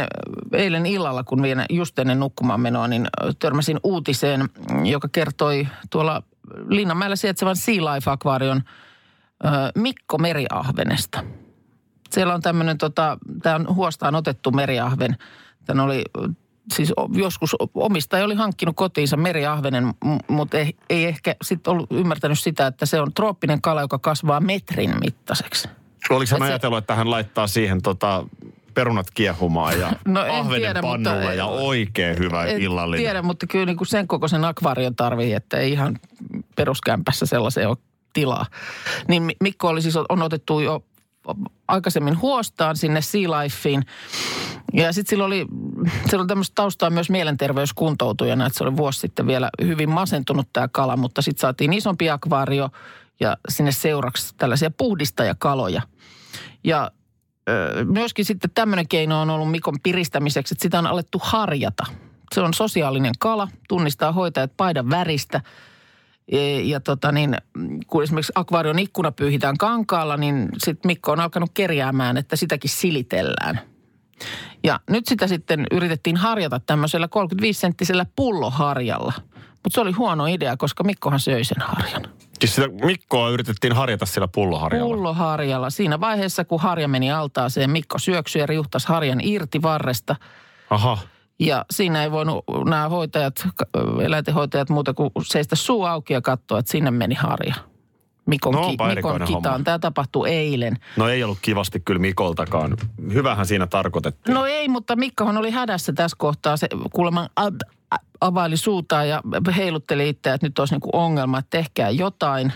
eilen 0.54 0.86
illalla, 0.86 1.24
kun 1.24 1.42
vielä 1.42 1.66
just 1.70 2.00
ennen 2.00 2.20
nukkumaan 2.20 2.60
menoa, 2.60 2.88
niin 2.88 3.08
törmäsin 3.40 3.80
uutiseen, 3.84 4.50
joka 4.84 5.10
kertoi 5.12 5.68
tuolla 5.90 6.24
Linnanmäellä 6.70 7.16
sijaitsevan 7.16 7.56
Sea 7.56 7.76
Life-akvaarion 7.76 8.62
Mikko 9.76 10.18
Meriahvenesta. 10.18 11.24
Siellä 12.10 12.34
on 12.34 12.42
tämmöinen, 12.42 12.78
tota, 12.78 13.18
tämä 13.44 13.56
on 13.56 13.76
huostaan 13.76 14.16
otettu 14.16 14.52
meriahven. 14.52 15.18
Tämä 15.66 15.84
oli 15.84 16.04
siis 16.74 16.94
joskus 17.12 17.56
omistaja 17.74 18.26
oli 18.26 18.36
hankkinut 18.36 18.76
kotiinsa 18.76 19.18
meriahvenen, 19.18 19.94
mutta 20.28 20.58
ei, 20.58 20.76
ei 20.90 21.06
ehkä 21.06 21.36
sitten 21.42 21.72
ollut 21.72 21.92
ymmärtänyt 21.92 22.40
sitä, 22.40 22.68
että 22.68 22.86
se 22.86 23.02
on 23.02 23.14
trooppinen 23.14 23.62
kala, 23.62 23.82
joka 23.82 24.00
kasvaa 24.00 24.40
metrin 24.40 24.94
mittaiseksi. 25.00 25.70
Oliko 26.10 26.30
hän 26.32 26.40
se- 26.40 26.46
ajatellut, 26.46 26.78
että 26.78 26.96
hän 26.96 27.12
laittaa 27.12 27.48
siihen 27.48 27.82
tota, 27.82 28.24
perunat 28.76 29.08
kiehumaan 29.14 29.80
ja 29.80 29.92
No 30.08 30.26
en 30.26 30.32
ahvenen 30.32 30.62
tiedä, 30.62 30.82
mutta- 30.82 31.10
pannulle 31.10 31.36
ja 31.36 31.46
oikein 31.46 32.18
hyvä 32.20 32.46
En 32.46 32.62
illallinen. 32.62 33.04
tiedä, 33.04 33.22
mutta 33.22 33.48
kyllä 33.48 33.66
niin 33.66 33.78
kuin 33.78 33.88
sen 33.88 34.08
kokoisen 34.08 34.46
akvaarion 34.46 34.96
tarvii, 34.96 35.34
että 35.34 35.58
ei 35.58 35.72
ihan 35.72 36.00
peruskämpässä 36.56 37.26
sellaiseen 37.26 37.70
ole 37.70 37.78
tilaa. 38.14 38.46
Niin 39.08 39.24
Mi- 39.24 39.36
Mikko 39.44 39.68
oli 39.68 39.82
siis, 39.82 39.96
on 40.10 40.22
otettu 40.22 40.60
jo 40.60 40.84
aikaisemmin 41.68 42.22
huostaan 42.22 42.76
sinne 42.78 43.02
Sea 43.02 43.22
Lifeen. 43.32 43.84
Ja 44.74 44.94
sitten 44.94 45.10
sillä 45.10 45.26
oli, 45.26 45.46
sillä 46.10 46.22
oli 46.22 46.28
tämmöistä 46.28 46.56
taustaa 46.56 46.90
myös 46.90 47.10
mielenterveyskuntoutujana, 47.10 48.46
että 48.46 48.58
se 48.58 48.64
oli 48.64 48.78
vuosi 48.78 49.00
sitten 49.00 49.28
vielä 49.28 49.50
hyvin 49.64 49.90
masentunut 49.90 50.48
tämä 50.54 50.68
kala, 50.68 50.98
mutta 50.98 51.22
sitten 51.22 51.42
saatiin 51.42 51.74
isompi 51.74 52.10
akvaario 52.10 52.70
ja 53.20 53.38
sinne 53.50 53.72
seuraksi 53.72 54.36
tällaisia 54.38 54.72
puhdistajakaloja. 54.72 55.82
Ja 56.64 56.92
myöskin 57.86 58.26
sitten 58.26 58.52
tämmöinen 58.56 58.88
keino 58.88 59.22
on 59.22 59.30
ollut 59.30 59.52
Mikon 59.52 59.80
piristämiseksi, 59.84 60.54
että 60.54 60.64
sitä 60.64 60.80
on 60.80 60.88
alettu 60.88 61.22
harjata. 61.24 61.86
Se 62.36 62.42
on 62.42 62.54
sosiaalinen 62.54 63.14
kala, 63.20 63.48
tunnistaa 63.68 64.12
hoitajat 64.12 64.52
paidan 64.58 64.90
väristä. 64.90 65.42
E, 66.28 66.60
Ja 66.60 66.80
tota 66.80 67.12
niin, 67.12 67.38
kun 67.88 68.04
esimerkiksi 68.04 68.32
akvaarion 68.36 68.80
ikkuna 68.80 69.12
pyyhitään 69.12 69.58
kankaalla, 69.58 70.18
niin 70.18 70.50
sitten 70.58 70.90
Mikko 70.90 71.12
on 71.12 71.20
alkanut 71.20 71.52
kerjäämään, 71.54 72.18
että 72.18 72.36
sitäkin 72.36 72.70
silitellään. 72.70 73.60
Ja 74.64 74.80
nyt 74.90 75.06
sitä 75.06 75.28
sitten 75.28 75.68
yritettiin 75.72 76.18
harjata 76.18 76.60
tämmöisellä 76.60 77.08
35-senttisellä 77.08 78.06
pulloharjalla. 78.16 79.14
Mutta 79.64 79.76
se 79.76 79.82
oli 79.82 79.92
huono 79.92 80.26
idea, 80.26 80.58
koska 80.58 80.84
Mikkohan 80.84 81.20
söi 81.20 81.44
sen 81.44 81.62
harjan. 81.62 82.15
Siis 82.48 82.56
sitä 82.56 82.86
Mikkoa 82.86 83.30
yritettiin 83.30 83.74
harjata 83.76 84.06
sillä 84.06 84.28
pulloharjalla. 84.28 84.96
Pulloharjalla. 84.96 85.70
Siinä 85.70 86.00
vaiheessa, 86.00 86.46
kun 86.46 86.60
harja 86.62 86.88
meni 86.88 87.12
altaaseen, 87.12 87.70
Mikko 87.70 88.00
syöksyi 88.00 88.40
ja 88.40 88.46
riuhtasi 88.46 88.88
harjan 88.88 89.20
irti 89.24 89.62
varresta. 89.62 90.16
Aha. 90.70 90.98
Ja 91.40 91.66
siinä 91.72 92.04
ei 92.04 92.12
voinut 92.12 92.44
nämä 92.66 92.90
hoitajat, 92.90 93.48
eläintenhoitajat 94.04 94.70
muuta 94.70 94.94
kuin 94.94 95.12
seistä 95.24 95.56
suu 95.56 95.84
auki 95.86 96.14
ja 96.14 96.22
katsoa, 96.22 96.60
että 96.60 96.72
sinne 96.72 96.92
meni 96.92 97.16
harja. 97.16 97.54
Mikon, 98.26 98.54
No, 98.54 98.62
ki, 98.62 98.78
Mikon 98.96 99.22
kitaan. 99.22 99.44
homma. 99.44 99.64
Tämä 99.64 99.80
tapahtui 99.80 100.30
eilen. 100.30 100.78
No 100.98 101.08
ei 101.10 101.24
ollut 101.24 101.38
kivasti 101.42 101.80
kyllä 101.80 102.00
Mikoltakaan. 102.00 102.78
Hyvähän 103.14 103.46
siinä 103.46 103.68
tarkoitettiin. 103.68 104.34
No 104.34 104.46
ei, 104.46 104.68
mutta 104.68 104.96
Mikkohan 104.96 105.38
oli 105.38 105.52
hädässä 105.52 105.94
tässä 105.94 106.16
kohtaa. 106.20 106.58
Se 106.58 106.68
kuulemma 106.94 107.30
ab, 107.36 107.56
availi 108.22 108.58
suutaan 108.58 109.10
ja 109.10 109.22
heilutteli 109.56 110.10
itseä, 110.10 110.34
että 110.34 110.48
nyt 110.48 110.60
olisi 110.60 110.74
niinku 110.74 110.90
ongelma, 110.94 111.40
että 111.40 111.58
tehkää 111.58 111.90
jotain. 111.90 112.54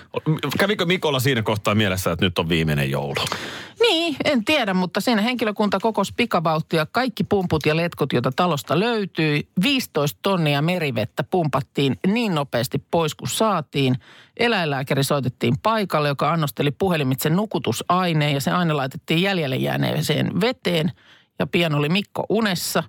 Kävikö 0.60 0.86
Mikolla 0.86 1.20
siinä 1.20 1.42
kohtaa 1.42 1.76
mielessä, 1.76 2.12
että 2.12 2.26
nyt 2.26 2.40
on 2.40 2.50
viimeinen 2.50 2.92
joulu? 2.92 3.26
Niin, 3.80 4.16
en 4.26 4.46
tiedä, 4.46 4.74
mutta 4.74 5.02
siinä 5.02 5.22
henkilökunta 5.22 5.80
kokosi 5.80 6.14
pikavauhtia. 6.18 6.86
Kaikki 6.86 7.24
pumput 7.24 7.66
ja 7.66 7.76
letkut, 7.76 8.14
joita 8.14 8.32
talosta 8.36 8.80
löytyi. 8.80 9.48
15 9.64 10.20
tonnia 10.22 10.62
merivettä 10.62 11.24
pumpattiin 11.24 12.00
niin 12.08 12.36
nopeasti 12.36 12.84
pois 12.92 13.16
kuin 13.16 13.30
saatiin. 13.30 13.96
Eläinlääkäri 14.38 15.04
soitettiin 15.04 15.58
paikalle, 15.64 16.08
joka 16.08 16.32
annosteli 16.32 16.72
puhelimitse 16.72 17.30
nukutusaineen 17.30 18.34
ja 18.34 18.42
se 18.42 18.52
aine 18.52 18.74
laitettiin 18.74 19.22
jäljelle 19.22 19.56
jääneeseen 19.56 20.42
veteen. 20.42 20.92
Ja 21.40 21.48
pian 21.48 21.76
oli 21.76 21.90
Mikko 21.90 22.26
unessa. 22.30 22.84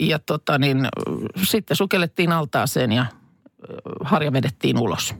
Ja 0.00 0.18
tota 0.18 0.58
niin, 0.58 0.88
sitten 1.42 1.76
sukellettiin 1.76 2.32
altaaseen 2.32 2.92
ja 2.92 3.06
harja 4.04 4.32
vedettiin 4.32 4.78
ulos. 4.78 5.14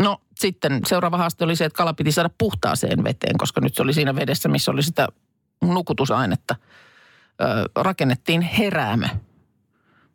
No 0.00 0.20
sitten 0.38 0.80
seuraava 0.86 1.18
haaste 1.18 1.44
oli 1.44 1.56
se, 1.56 1.64
että 1.64 1.76
kala 1.76 1.94
piti 1.94 2.12
saada 2.12 2.30
puhtaaseen 2.38 3.04
veteen, 3.04 3.38
koska 3.38 3.60
nyt 3.60 3.74
se 3.74 3.82
oli 3.82 3.92
siinä 3.92 4.16
vedessä, 4.16 4.48
missä 4.48 4.70
oli 4.70 4.82
sitä 4.82 5.08
nukutusainetta. 5.62 6.56
Ö, 7.40 7.44
rakennettiin 7.76 8.40
heräämö. 8.40 9.06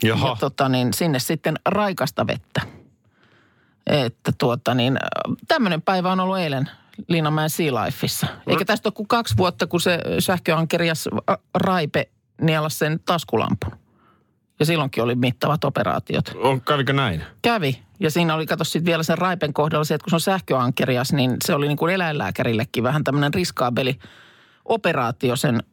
Jaha. 0.04 0.28
Ja 0.28 0.36
tota 0.40 0.70
niin, 0.70 0.94
sinne 0.94 1.20
sitten 1.20 1.60
raikasta 1.66 2.28
vettä. 2.28 2.62
Että 3.88 4.32
tuota 4.38 4.74
niin, 4.74 5.00
tämmöinen 5.48 5.82
päivä 5.82 6.12
on 6.12 6.20
ollut 6.20 6.38
eilen 6.38 6.70
Linnanmäen 7.08 7.50
Sea 7.50 7.86
Lifeissa. 7.86 8.28
Eikä 8.48 8.66
tästä 8.66 8.90
ole 8.90 8.94
kuin 8.94 9.08
kaksi 9.08 9.38
vuotta, 9.38 9.68
kun 9.68 9.82
se 9.82 10.00
sähköankerias 10.20 11.10
Raipe 11.54 12.10
nielas 12.42 12.80
sen 12.80 13.00
taskulampun. 13.06 13.72
Ja 14.60 14.66
silloinkin 14.66 15.04
oli 15.04 15.16
mittavat 15.16 15.64
operaatiot. 15.64 16.32
On, 16.36 16.62
kävikö 16.62 16.94
näin? 16.94 17.24
Kävi. 17.42 17.80
Ja 18.00 18.12
siinä 18.12 18.36
oli, 18.36 18.46
kato 18.46 18.64
sitten 18.64 18.86
vielä 18.86 19.04
sen 19.04 19.18
Raipen 19.18 19.54
kohdalla 19.54 19.84
se, 19.84 19.94
että 19.94 20.04
kun 20.04 20.10
se 20.10 20.16
on 20.16 20.22
sähköankerias, 20.22 21.14
niin 21.14 21.38
se 21.46 21.56
oli 21.56 21.68
niin 21.68 21.78
kuin 21.78 21.94
eläinlääkärillekin 21.94 22.84
vähän 22.84 23.04
tämmöinen 23.04 23.34
riskaabeli 23.34 24.00
operaatio 24.66 25.36
sen 25.36 25.64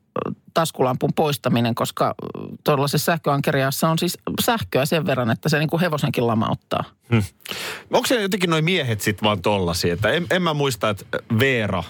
taskulampun 0.54 1.12
poistaminen, 1.16 1.74
koska 1.74 2.14
tuollaisessa 2.64 3.04
sähköankeriassa 3.04 3.88
on 3.88 3.98
siis 3.98 4.18
sähköä 4.40 4.84
sen 4.86 5.06
verran, 5.06 5.30
että 5.30 5.48
se 5.48 5.58
niin 5.58 5.68
kuin 5.68 5.80
hevosenkin 5.80 6.26
lamauttaa. 6.26 6.84
Onko 7.92 8.06
se 8.06 8.22
jotenkin 8.22 8.50
noin 8.50 8.64
miehet 8.64 9.00
sitten 9.00 9.26
vaan 9.26 9.42
tollasia? 9.42 9.92
Että 9.94 10.08
en, 10.08 10.26
en 10.30 10.42
mä 10.42 10.54
muista, 10.54 10.88
että 10.88 11.04
Veera 11.38 11.84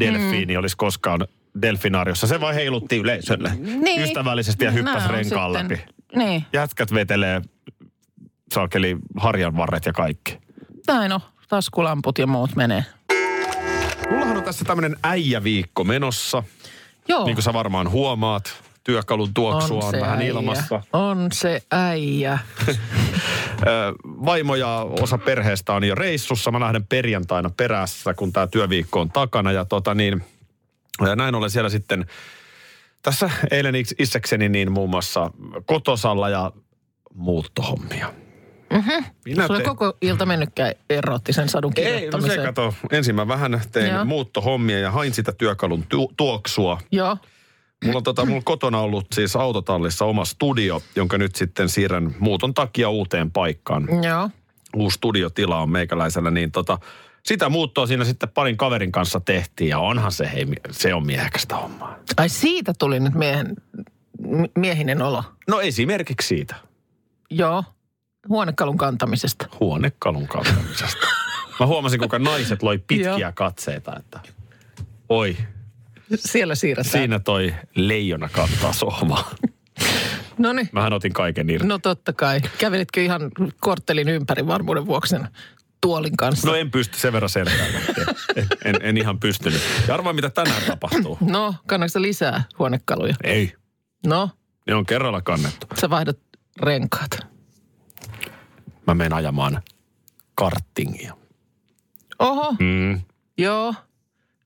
delfiini 0.00 0.54
mm. 0.54 0.58
olisi 0.58 0.76
koskaan 0.76 1.26
delfinaariossa. 1.62 2.26
Se 2.26 2.40
vaan 2.40 2.54
heilutti 2.54 2.96
yleisölle 2.96 3.52
Niin. 3.58 4.02
ystävällisesti 4.02 4.64
ja 4.64 4.70
hyppäsi 4.70 5.04
on 5.04 5.10
renkaan 5.10 5.54
sitten- 5.54 5.78
läpi. 5.78 5.84
Niin, 6.16 6.44
Jätkät 6.52 6.94
vetelee 6.94 7.40
saakeli 8.52 8.96
harjan 9.16 9.56
varret 9.56 9.86
ja 9.86 9.92
kaikki. 9.92 10.38
näin 10.86 11.12
on. 11.12 11.20
Taskulamput 11.48 12.18
ja 12.18 12.26
muut 12.26 12.56
menee. 12.56 12.84
Mullahan 14.10 14.36
on 14.36 14.42
tässä 14.44 14.64
tämmöinen 14.64 14.96
äijäviikko 15.02 15.84
menossa. 15.84 16.42
Joo. 17.08 17.24
Niin 17.24 17.36
kuin 17.36 17.42
sä 17.42 17.52
varmaan 17.52 17.90
huomaat, 17.90 18.52
työkalun 18.84 19.34
tuoksua 19.34 19.84
on, 19.84 19.90
se 19.90 20.00
vähän 20.00 20.18
äijä. 20.18 20.28
ilmassa. 20.30 20.82
On 20.92 21.28
se 21.32 21.62
äijä. 21.72 22.38
Vaimo 24.04 24.54
ja 24.54 24.86
osa 25.00 25.18
perheestä 25.18 25.72
on 25.72 25.84
jo 25.84 25.94
reissussa. 25.94 26.50
Mä 26.50 26.60
lähden 26.60 26.86
perjantaina 26.86 27.50
perässä, 27.56 28.14
kun 28.14 28.32
tämä 28.32 28.46
työviikko 28.46 29.00
on 29.00 29.10
takana. 29.10 29.52
Ja 29.52 29.64
tota 29.64 29.94
niin, 29.94 30.24
ja 31.00 31.16
näin 31.16 31.34
ollen 31.34 31.50
siellä 31.50 31.70
sitten 31.70 32.06
tässä 33.02 33.30
eilen 33.50 33.74
itse- 33.74 33.94
itsekseni 33.98 34.48
niin 34.48 34.72
muun 34.72 34.90
muassa 34.90 35.30
kotosalla 35.66 36.28
ja 36.28 36.52
muuttohommia. 37.14 38.12
Mm-hmm. 38.72 39.04
Minä 39.24 39.46
Sulla 39.46 39.60
te- 39.60 39.64
koko 39.66 39.96
ilta 40.02 40.26
mennytkään 40.26 40.72
erottisen 40.90 41.48
sadun 41.48 41.72
Ei, 41.76 41.84
no 41.84 41.90
se 41.90 41.94
kirjoittamiseen. 41.96 42.46
kato. 42.46 42.74
Ensin 42.90 43.14
mä 43.14 43.28
vähän 43.28 43.60
tein 43.72 43.94
Joo. 43.94 44.04
muuttohommia 44.04 44.78
ja 44.78 44.90
hain 44.90 45.14
sitä 45.14 45.32
työkalun 45.32 45.84
tu- 45.88 46.12
tuoksua. 46.16 46.80
Joo. 46.92 47.16
Mulla 47.84 47.96
on 47.96 48.02
tota, 48.02 48.24
mulla 48.26 48.42
kotona 48.44 48.78
ollut 48.80 49.06
siis 49.12 49.36
autotallissa 49.36 50.04
oma 50.04 50.24
studio, 50.24 50.82
jonka 50.96 51.18
nyt 51.18 51.36
sitten 51.36 51.68
siirrän 51.68 52.14
muuton 52.18 52.54
takia 52.54 52.88
uuteen 52.88 53.30
paikkaan. 53.30 53.88
Joo. 54.04 54.30
Uusi 54.76 54.94
studiotila 54.94 55.60
on 55.60 55.70
meikäläisellä, 55.70 56.30
niin 56.30 56.52
tota, 56.52 56.78
sitä 57.26 57.48
muuttoa 57.48 57.86
siinä 57.86 58.04
sitten 58.04 58.28
parin 58.28 58.56
kaverin 58.56 58.92
kanssa 58.92 59.20
tehtiin 59.20 59.68
ja 59.70 59.78
onhan 59.78 60.12
se, 60.12 60.30
hei, 60.32 60.46
se 60.70 60.94
on 60.94 61.06
miehekästä 61.06 61.56
hommaa. 61.56 61.98
Ai 62.16 62.28
siitä 62.28 62.72
tuli 62.78 63.00
nyt 63.00 63.14
miehen, 63.14 63.56
miehinen 64.58 65.02
olo. 65.02 65.24
No 65.48 65.60
esimerkiksi 65.60 66.28
siitä, 66.28 66.54
Joo. 67.30 67.64
Huonekalun 68.28 68.76
kantamisesta. 68.78 69.46
huonekalun 69.60 70.28
kantamisesta. 70.28 71.06
Mä 71.60 71.66
huomasin, 71.66 71.98
kuinka 71.98 72.18
naiset 72.18 72.62
loi 72.62 72.78
pitkiä 72.78 73.32
katseita, 73.34 73.96
että 73.96 74.20
oi, 75.08 75.36
Siellä 76.14 76.54
siirretään. 76.54 76.92
siinä 76.92 77.18
toi 77.18 77.54
leijona 77.74 78.28
kattaa 78.28 78.72
sohvaa. 78.72 79.30
No 80.38 80.52
niin. 80.52 80.68
Mähän 80.72 80.92
otin 80.92 81.12
kaiken 81.12 81.50
irti. 81.50 81.66
No 81.66 81.78
totta 81.78 82.12
kai. 82.12 82.40
Kävelitkö 82.58 83.02
ihan 83.02 83.30
korttelin 83.60 84.08
ympäri 84.08 84.46
varmuuden 84.46 84.86
vuoksi 84.86 85.16
tuolin 85.82 86.16
kanssa? 86.16 86.48
No 86.48 86.54
en 86.54 86.70
pysty 86.70 86.98
sen 86.98 87.12
verran 87.12 87.28
selkään. 87.28 87.70
En, 88.36 88.46
en, 88.64 88.76
en 88.82 88.96
ihan 88.96 89.20
pystynyt. 89.20 89.62
Ja 89.88 89.94
arvaa, 89.94 90.12
mitä 90.12 90.30
tänään 90.30 90.62
tapahtuu. 90.66 91.18
No, 91.20 91.54
kannatko 91.66 92.02
lisää 92.02 92.44
huonekaluja? 92.58 93.14
Ei, 93.24 93.52
No, 94.06 94.30
ne 94.66 94.74
on 94.74 94.86
kerralla 94.86 95.22
kannettu. 95.22 95.66
sä 95.80 95.90
vaihdat 95.90 96.18
renkaat. 96.62 97.10
Mä 98.86 98.94
menen 98.94 99.12
ajamaan 99.12 99.62
karttingia. 100.34 101.16
Oho, 102.18 102.52
Mm. 102.58 103.00
joo. 103.38 103.74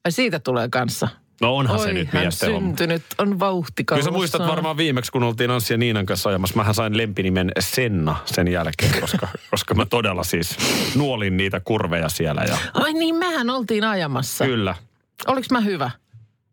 Ai 0.05 0.13
siitä 0.13 0.39
tulee 0.39 0.69
kanssa. 0.69 1.09
No 1.41 1.57
onhan 1.57 1.79
Oi, 1.81 1.87
se 1.87 1.93
nyt 1.93 2.09
hän 2.09 2.23
miesten 2.23 2.53
homma. 2.53 2.67
syntynyt 2.69 3.03
on 3.19 3.39
vauhtikas. 3.39 3.97
Kyllä 3.97 4.05
sä 4.05 4.11
muistat 4.11 4.47
varmaan 4.47 4.77
viimeksi, 4.77 5.13
kun 5.13 5.23
oltiin 5.23 5.51
Anssi 5.51 5.75
ja 5.75 5.79
Niinan 5.79 6.07
kanssa 6.07 6.29
ajamassa. 6.29 6.57
Mähän 6.57 6.75
sain 6.75 6.97
lempinimen 6.97 7.53
Senna 7.61 8.17
sen 8.25 8.49
jälkeen, 8.49 9.01
koska, 9.01 9.29
koska 9.51 9.75
mä 9.75 9.87
todella 9.87 10.25
siis 10.25 10.57
nuolin 10.95 11.37
niitä 11.37 11.61
kurveja 11.61 12.09
siellä. 12.09 12.43
Ja 12.49 12.59
Ai 12.75 12.93
niin, 12.93 13.15
mehän 13.17 13.51
oltiin 13.51 13.85
ajamassa. 13.85 14.45
kyllä, 14.45 14.75
Oliks 15.27 15.51
mä 15.51 15.61
hyvä? 15.61 15.91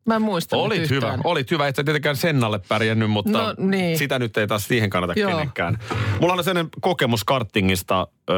Mä 0.06 0.16
en 0.16 0.22
muista 0.22 0.58
olit 0.58 0.90
hyvä. 0.90 1.18
Olit 1.24 1.52
hyvä. 1.52 1.68
Et 1.68 1.75
sä 1.75 1.84
tietenkään 1.84 2.16
Sennalle 2.16 2.60
pärjännyt, 2.68 3.10
mutta 3.12 3.32
No, 3.32 3.56
niin. 3.58 3.98
sitä 3.98 4.20
nyt 4.20 4.38
ei 4.38 4.48
taas 4.48 4.68
siihen 4.68 4.90
kannata 4.90 5.20
Joo. 5.20 5.32
kenenkään. 5.32 5.78
Mulla 6.22 6.34
oli 6.34 6.44
sellainen 6.44 6.70
kokemus 6.82 7.24
kartingista 7.24 8.08
ö, 8.30 8.34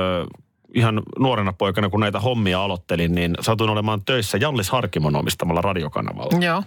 ihan 0.76 1.02
nuorena 1.20 1.54
poikana, 1.54 1.90
kun 1.90 2.00
näitä 2.00 2.20
hommia 2.20 2.64
aloittelin, 2.64 3.16
niin 3.16 3.36
satuin 3.42 3.70
olemaan 3.70 4.06
töissä 4.06 4.38
Jallis 4.38 4.70
Harkimon 4.70 5.16
omistamalla 5.16 5.62
radiokanavalla. 5.62 6.46
Joo. 6.46 6.64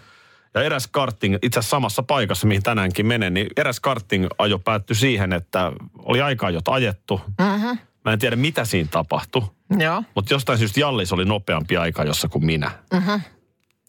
Ja 0.54 0.62
eräs 0.62 0.86
karting, 0.86 1.36
itse 1.42 1.58
asiassa 1.58 1.76
samassa 1.76 2.02
paikassa, 2.02 2.46
mihin 2.46 2.62
tänäänkin 2.62 3.06
menen, 3.06 3.34
niin 3.34 3.46
eräs 3.56 3.80
karting-ajo 3.80 4.58
päättyi 4.58 4.96
siihen, 4.96 5.32
että 5.32 5.72
oli 5.98 6.20
aikaa 6.20 6.50
jo 6.50 6.60
ajettu. 6.68 7.20
Mm-hmm. 7.38 7.78
Mä 8.04 8.12
en 8.12 8.18
tiedä, 8.18 8.36
mitä 8.36 8.64
siinä 8.64 8.88
tapahtui, 8.90 9.42
Joo. 9.78 10.02
mutta 10.14 10.34
jostain 10.34 10.58
syystä 10.58 10.80
Jallis 10.80 11.12
oli 11.12 11.24
nopeampi 11.24 11.76
aika 11.76 12.04
jossa 12.04 12.28
kuin 12.28 12.46
minä. 12.46 12.70
Mm-hmm. 12.92 13.20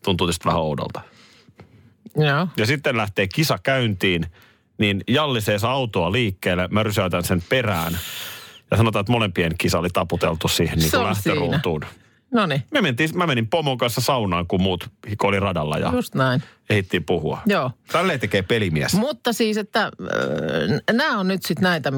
Tuntuu 0.04 0.28
tietysti 0.28 0.46
vähän 0.46 0.62
oudolta. 0.62 1.02
Joo. 2.18 2.48
Ja 2.58 2.66
sitten 2.66 2.98
lähtee 2.98 3.28
kisa 3.28 3.60
käyntiin, 3.64 4.26
niin 4.78 5.04
Jallis 5.08 5.50
ei 5.50 5.60
saa 5.60 5.72
autoa 5.72 6.12
liikkeelle. 6.12 6.68
Mä 6.72 6.84
rysäytän 6.84 7.24
sen 7.24 7.44
perään. 7.50 7.98
Ja 8.72 8.78
sanotaan, 8.78 9.02
että 9.02 9.12
molempien 9.12 9.52
kisa 9.58 9.80
oli 9.80 9.90
taputeltu 9.94 10.48
siihen 10.48 10.80
niin 10.80 10.92
kuin 10.92 11.04
lähtöruutuun. 11.04 11.82
No 12.32 12.46
niin, 12.46 12.64
Me 12.72 12.82
mentiin, 12.82 13.10
mä 13.18 13.28
menin 13.28 13.48
pomon 13.48 13.78
kanssa 13.78 14.02
saunaan, 14.02 14.48
kun 14.48 14.62
muut 14.62 14.90
oli 15.24 15.40
radalla 15.40 15.78
ja 15.78 15.92
just 15.96 16.16
näin. 16.16 16.44
ehittiin 16.70 17.04
puhua. 17.06 17.38
Joo. 17.46 17.72
Tälleen 17.92 18.20
tekee 18.20 18.42
pelimies. 18.42 18.94
Mutta 18.94 19.34
siis, 19.34 19.58
että 19.58 19.84
äh, 19.84 19.92
nämä 20.96 21.20
on 21.20 21.28
nyt 21.28 21.44
sitten 21.44 21.64
näitä 21.64 21.92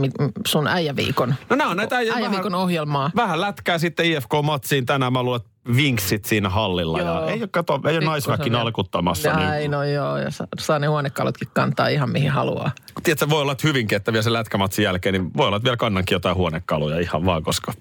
sun 0.47 0.67
äijäviikon, 0.67 1.35
No 1.49 1.55
nämä 1.55 1.69
on 1.69 1.77
näitä 1.77 1.95
äijä- 1.97 2.13
äijäviikon 2.13 2.51
vähän, 2.51 2.63
ohjelmaa. 2.63 3.11
vähän 3.15 3.41
lätkää 3.41 3.77
sitten 3.77 4.05
IFK-matsiin 4.05 4.85
tänään. 4.85 5.13
Mä 5.13 5.23
luulen, 5.23 5.41
että 5.41 5.51
vinksit 5.75 6.25
siinä 6.25 6.49
hallilla. 6.49 6.99
Ja 6.99 7.05
Joo. 7.05 7.27
ei 7.27 7.39
ole, 7.39 7.47
kato, 7.51 7.79
ei 7.87 7.97
ole 7.97 8.05
naisväki 8.05 8.49
nalkuttamassa. 8.49 9.35
Niin, 9.35 9.47
Näin, 9.49 9.71
no 9.71 9.83
joo, 9.83 10.17
ja 10.17 10.31
saa, 10.31 10.47
saa 10.59 10.79
ne 10.79 10.87
huonekalutkin 10.87 11.47
kantaa 11.53 11.87
ihan 11.87 12.09
mihin 12.11 12.31
haluaa. 12.31 12.71
tiedätkö, 13.03 13.29
voi 13.29 13.41
olla, 13.41 13.51
että 13.51 13.67
hyvinkin, 13.67 13.95
että 13.95 14.13
vielä 14.13 14.23
sen 14.23 14.33
lätkämatsin 14.33 14.83
jälkeen, 14.83 15.13
niin 15.13 15.31
voi 15.37 15.47
olla, 15.47 15.57
että 15.57 15.63
vielä 15.63 15.77
kannankin 15.77 16.15
jotain 16.15 16.35
huonekaluja 16.35 16.99
ihan 16.99 17.25
vaan, 17.25 17.43
koska... 17.43 17.73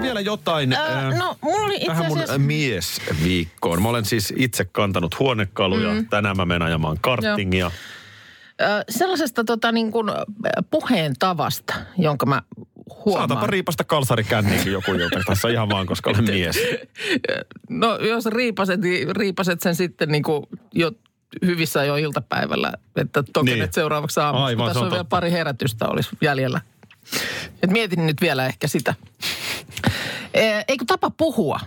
Sulla 0.00 0.14
vielä 0.14 0.20
jotain... 0.20 0.72
Äh, 0.72 1.18
no, 1.18 1.36
mulla 1.40 1.66
oli 1.66 1.74
itse 1.74 1.86
Tähän 1.86 2.06
mun 2.06 2.18
asiassa... 2.18 2.38
miesviikkoon. 2.38 3.82
Mä 3.82 3.88
olen 3.88 4.04
siis 4.04 4.32
itse 4.36 4.64
kantanut 4.64 5.18
huonekaluja. 5.18 5.94
Mm. 5.94 6.08
Tänään 6.08 6.36
mä 6.36 6.44
menen 6.44 6.62
ajamaan 6.62 6.96
karttingia. 7.00 7.70
Ö, 8.60 8.84
sellaisesta 8.88 9.44
tota, 9.44 9.72
niin 9.72 9.92
kuin, 9.92 10.10
puheen 10.70 11.12
tavasta, 11.18 11.74
jonka 11.98 12.26
mä 12.26 12.42
huomaan. 13.04 13.28
Saatapa 13.28 13.46
riipasta 13.46 13.84
kalsarikänniinkin 13.84 14.72
joku 14.72 14.92
ilta 14.92 15.20
tässä 15.26 15.48
ihan 15.48 15.68
vaan, 15.68 15.86
koska 15.86 16.10
olen 16.10 16.24
mies. 16.24 16.56
No 17.68 17.96
jos 17.96 18.26
riipaset, 18.26 18.80
niin 18.80 19.16
riipaset 19.16 19.60
sen 19.60 19.74
sitten 19.74 20.08
niin 20.08 20.22
kuin 20.22 20.46
jo 20.74 20.92
hyvissä 21.44 21.84
jo 21.84 21.96
iltapäivällä, 21.96 22.72
että 22.96 23.24
toki 23.32 23.54
Niin. 23.54 23.68
seuraavaksi 23.70 24.20
aamuksi, 24.20 24.44
Aivan, 24.44 24.66
tässä 24.66 24.80
on 24.80 24.86
on 24.86 24.90
vielä 24.92 25.04
pari 25.04 25.30
herätystä 25.30 25.88
olisi 25.88 26.10
jäljellä. 26.20 26.60
Et 27.62 27.70
mietin 27.70 28.06
nyt 28.06 28.20
vielä 28.20 28.46
ehkä 28.46 28.68
sitä. 28.68 28.94
Eh, 30.34 30.64
Eikö 30.68 30.84
tapa 30.86 31.10
puhua? 31.10 31.60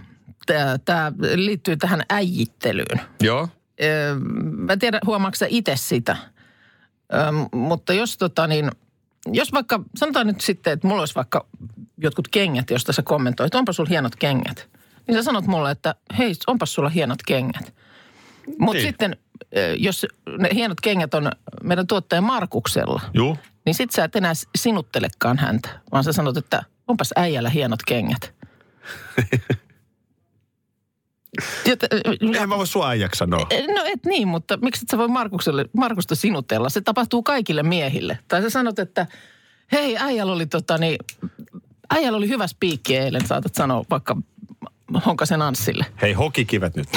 Tämä 0.85 1.11
liittyy 1.35 1.77
tähän 1.77 2.01
äijittelyyn. 2.09 3.01
Joo. 3.21 3.49
Ö, 3.81 4.15
mä 4.41 4.73
en 4.73 4.79
tiedä, 4.79 4.99
huomaatko 5.05 5.45
itse 5.49 5.75
sitä. 5.75 6.17
Mutta 7.55 7.93
jos 7.93 8.17
tota 8.17 8.47
niin, 8.47 8.71
jos 9.31 9.51
vaikka, 9.53 9.83
sanotaan 9.97 10.27
nyt 10.27 10.41
sitten, 10.41 10.73
että 10.73 10.87
mulla 10.87 11.01
olisi 11.01 11.15
vaikka 11.15 11.45
jotkut 11.97 12.27
kengät, 12.27 12.69
josta 12.69 12.93
sä 12.93 13.01
kommentoit, 13.01 13.55
onpa 13.55 13.73
sulla 13.73 13.89
hienot 13.89 14.15
kengät. 14.15 14.69
Niin 15.07 15.15
sä 15.17 15.23
sanot 15.23 15.47
mulle, 15.47 15.71
että 15.71 15.95
hei, 16.17 16.33
onpas 16.47 16.73
sulla 16.73 16.89
hienot 16.89 17.19
kengät. 17.27 17.73
Mutta 18.59 18.73
Niin. 18.77 18.87
sitten, 18.87 19.17
ö, 19.57 19.75
jos 19.77 20.05
ne 20.39 20.49
hienot 20.53 20.81
kengät 20.81 21.13
on 21.13 21.31
meidän 21.63 21.87
tuottajan 21.87 22.23
Markuksella, 22.23 23.01
Juu. 23.13 23.37
niin 23.65 23.73
sit 23.75 23.91
sä 23.91 24.03
et 24.03 24.15
enää 24.15 24.33
sinuttelekaan 24.55 25.37
häntä, 25.37 25.69
vaan 25.91 26.03
sä 26.03 26.13
sanot, 26.13 26.37
että 26.37 26.63
onpas 26.87 27.09
äijällä 27.15 27.49
hienot 27.49 27.79
kengät. 27.87 28.32
Jota, 31.65 31.87
Eihän 32.33 32.49
mä 32.49 32.57
voi 32.57 32.67
sua 32.67 32.89
äijäksi 32.89 33.17
sanoa. 33.17 33.47
No 33.75 33.83
et 33.85 34.05
niin, 34.05 34.27
mutta 34.27 34.57
miksi 34.57 34.85
et 34.85 34.89
sä 34.89 34.97
voi 34.97 35.07
Markukselle, 35.07 35.65
Markusta 35.73 36.15
sinutella? 36.15 36.69
Se 36.69 36.81
tapahtuu 36.81 37.23
kaikille 37.23 37.63
miehille. 37.63 38.19
Tai 38.27 38.41
sä 38.41 38.49
sanot, 38.49 38.79
että 38.79 39.07
hei 39.71 39.97
äijällä 39.97 40.33
oli 40.33 40.45
tota 40.45 40.77
niin, 40.77 40.97
äijällä 41.89 42.17
oli 42.17 42.27
hyvä 42.27 42.47
spiikki 42.47 42.97
eilen, 42.97 43.27
saatat 43.27 43.55
sanoa 43.55 43.83
vaikka 43.89 44.17
Honkasen 45.05 45.41
Anssille. 45.41 45.85
Hei, 46.01 46.13
hokikivet 46.13 46.75
nyt. 46.75 46.87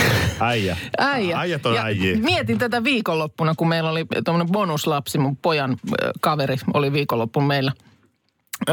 Äijä. 0.40 0.76
Äijä. 0.98 1.38
Äijät 1.38 1.66
on 1.66 1.74
Ja 1.74 1.84
äijiä. 1.84 2.16
Mietin 2.16 2.58
tätä 2.58 2.84
viikonloppuna, 2.84 3.54
kun 3.54 3.68
meillä 3.68 3.90
oli 3.90 4.06
tuommoinen 4.24 4.52
bonuslapsi, 4.52 5.18
mun 5.18 5.36
pojan 5.36 5.76
ö, 6.02 6.10
kaveri 6.20 6.56
oli 6.74 6.92
viikonloppun 6.92 7.44
meillä. 7.44 7.72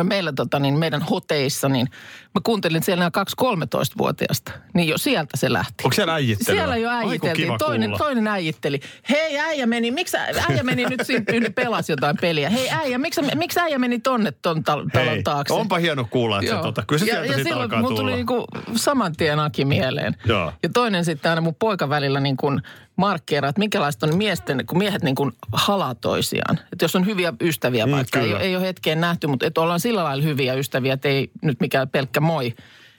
Meillä 0.03 0.33
tota, 0.35 0.59
niin 0.59 0.77
meidän 0.79 1.01
hoteissa, 1.01 1.69
niin 1.69 1.87
mä 2.35 2.41
kuuntelin 2.43 2.83
siellä 2.83 3.01
nämä 3.01 3.11
kaksi 3.11 3.35
13-vuotiaasta. 3.41 4.51
Niin 4.73 4.89
jo 4.89 4.97
sieltä 4.97 5.37
se 5.37 5.53
lähti. 5.53 5.83
Onko 5.83 5.93
siellä 5.95 6.13
äijittelyä? 6.13 6.59
Siellä 6.59 6.77
jo 6.77 6.89
äijiteltiin. 6.89 7.57
Toinen, 7.57 7.89
kuulla. 7.89 7.97
toinen 8.05 8.27
äijitteli. 8.27 8.79
Hei 9.09 9.39
äijä 9.39 9.65
meni, 9.65 9.91
miksi 9.91 10.17
äijä 10.17 10.63
meni 10.63 10.85
nyt 10.85 11.01
siinä 11.05 11.49
pelasi 11.55 11.91
jotain 11.91 12.17
peliä? 12.21 12.49
Hei 12.49 12.69
äijä, 12.69 12.97
miksi, 12.97 13.21
miksi 13.35 13.59
äijä 13.59 13.79
meni 13.79 13.99
tonne 13.99 14.31
ton 14.41 14.57
tal- 14.57 14.63
talon 14.93 15.07
Hei, 15.09 15.23
taakse? 15.23 15.53
onpa 15.53 15.77
hieno 15.77 16.07
kuulla, 16.09 16.39
että 16.39 16.55
se 16.55 16.61
tota, 16.61 16.83
kyllä 16.87 16.99
se 16.99 17.05
ja, 17.05 17.13
sieltä 17.13 17.37
ja 17.39 17.43
silloin 17.43 17.61
alkaa 17.61 17.81
mun 17.81 17.95
tuli 17.95 18.15
niinku 18.15 18.45
saman 18.75 19.15
tien 19.15 19.39
Aki 19.39 19.65
mieleen. 19.65 20.15
Joo. 20.25 20.53
Ja 20.63 20.69
toinen 20.73 21.05
sitten 21.05 21.29
aina 21.29 21.41
mun 21.41 21.55
poika 21.55 21.89
välillä 21.89 22.19
niin 22.19 22.37
kuin 22.37 22.61
markkeeraa, 22.95 23.49
että 23.49 23.59
minkälaista 23.59 24.05
on 24.05 24.17
miesten, 24.17 24.65
kun 24.65 24.77
miehet 24.77 25.03
niin 25.03 25.15
kuin 25.15 25.31
halaa 25.53 25.95
toisiaan. 25.95 26.59
Että 26.73 26.85
jos 26.85 26.95
on 26.95 27.05
hyviä 27.05 27.33
ystäviä 27.41 27.85
Mm, 27.85 27.91
vaikka, 27.91 28.19
ei, 28.19 28.25
kyllä. 28.25 28.39
ei 28.39 28.55
ole 28.55 28.65
hetkeen 28.65 29.01
nähty, 29.01 29.27
mutta 29.27 29.45
että 29.45 29.61
ollaan 29.73 29.79
sillä 29.79 30.03
lailla 30.03 30.23
hyviä 30.23 30.53
ystäviä, 30.53 30.93
että 30.93 31.07
ei 31.09 31.31
nyt 31.41 31.59
mikään 31.59 31.89
pelkkä 31.89 32.19
moi. 32.19 32.53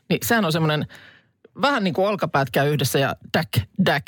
Niin 0.09 0.19
sehän 0.25 0.45
on 0.45 0.53
semmoinen, 0.53 0.87
vähän 1.63 1.85
niin 1.85 1.95
kuin 1.95 2.09
olkapäät 2.09 2.51
käy 2.51 2.73
yhdessä 2.73 2.99
ja 2.99 3.17
däk, 3.39 3.49
däk 3.87 4.03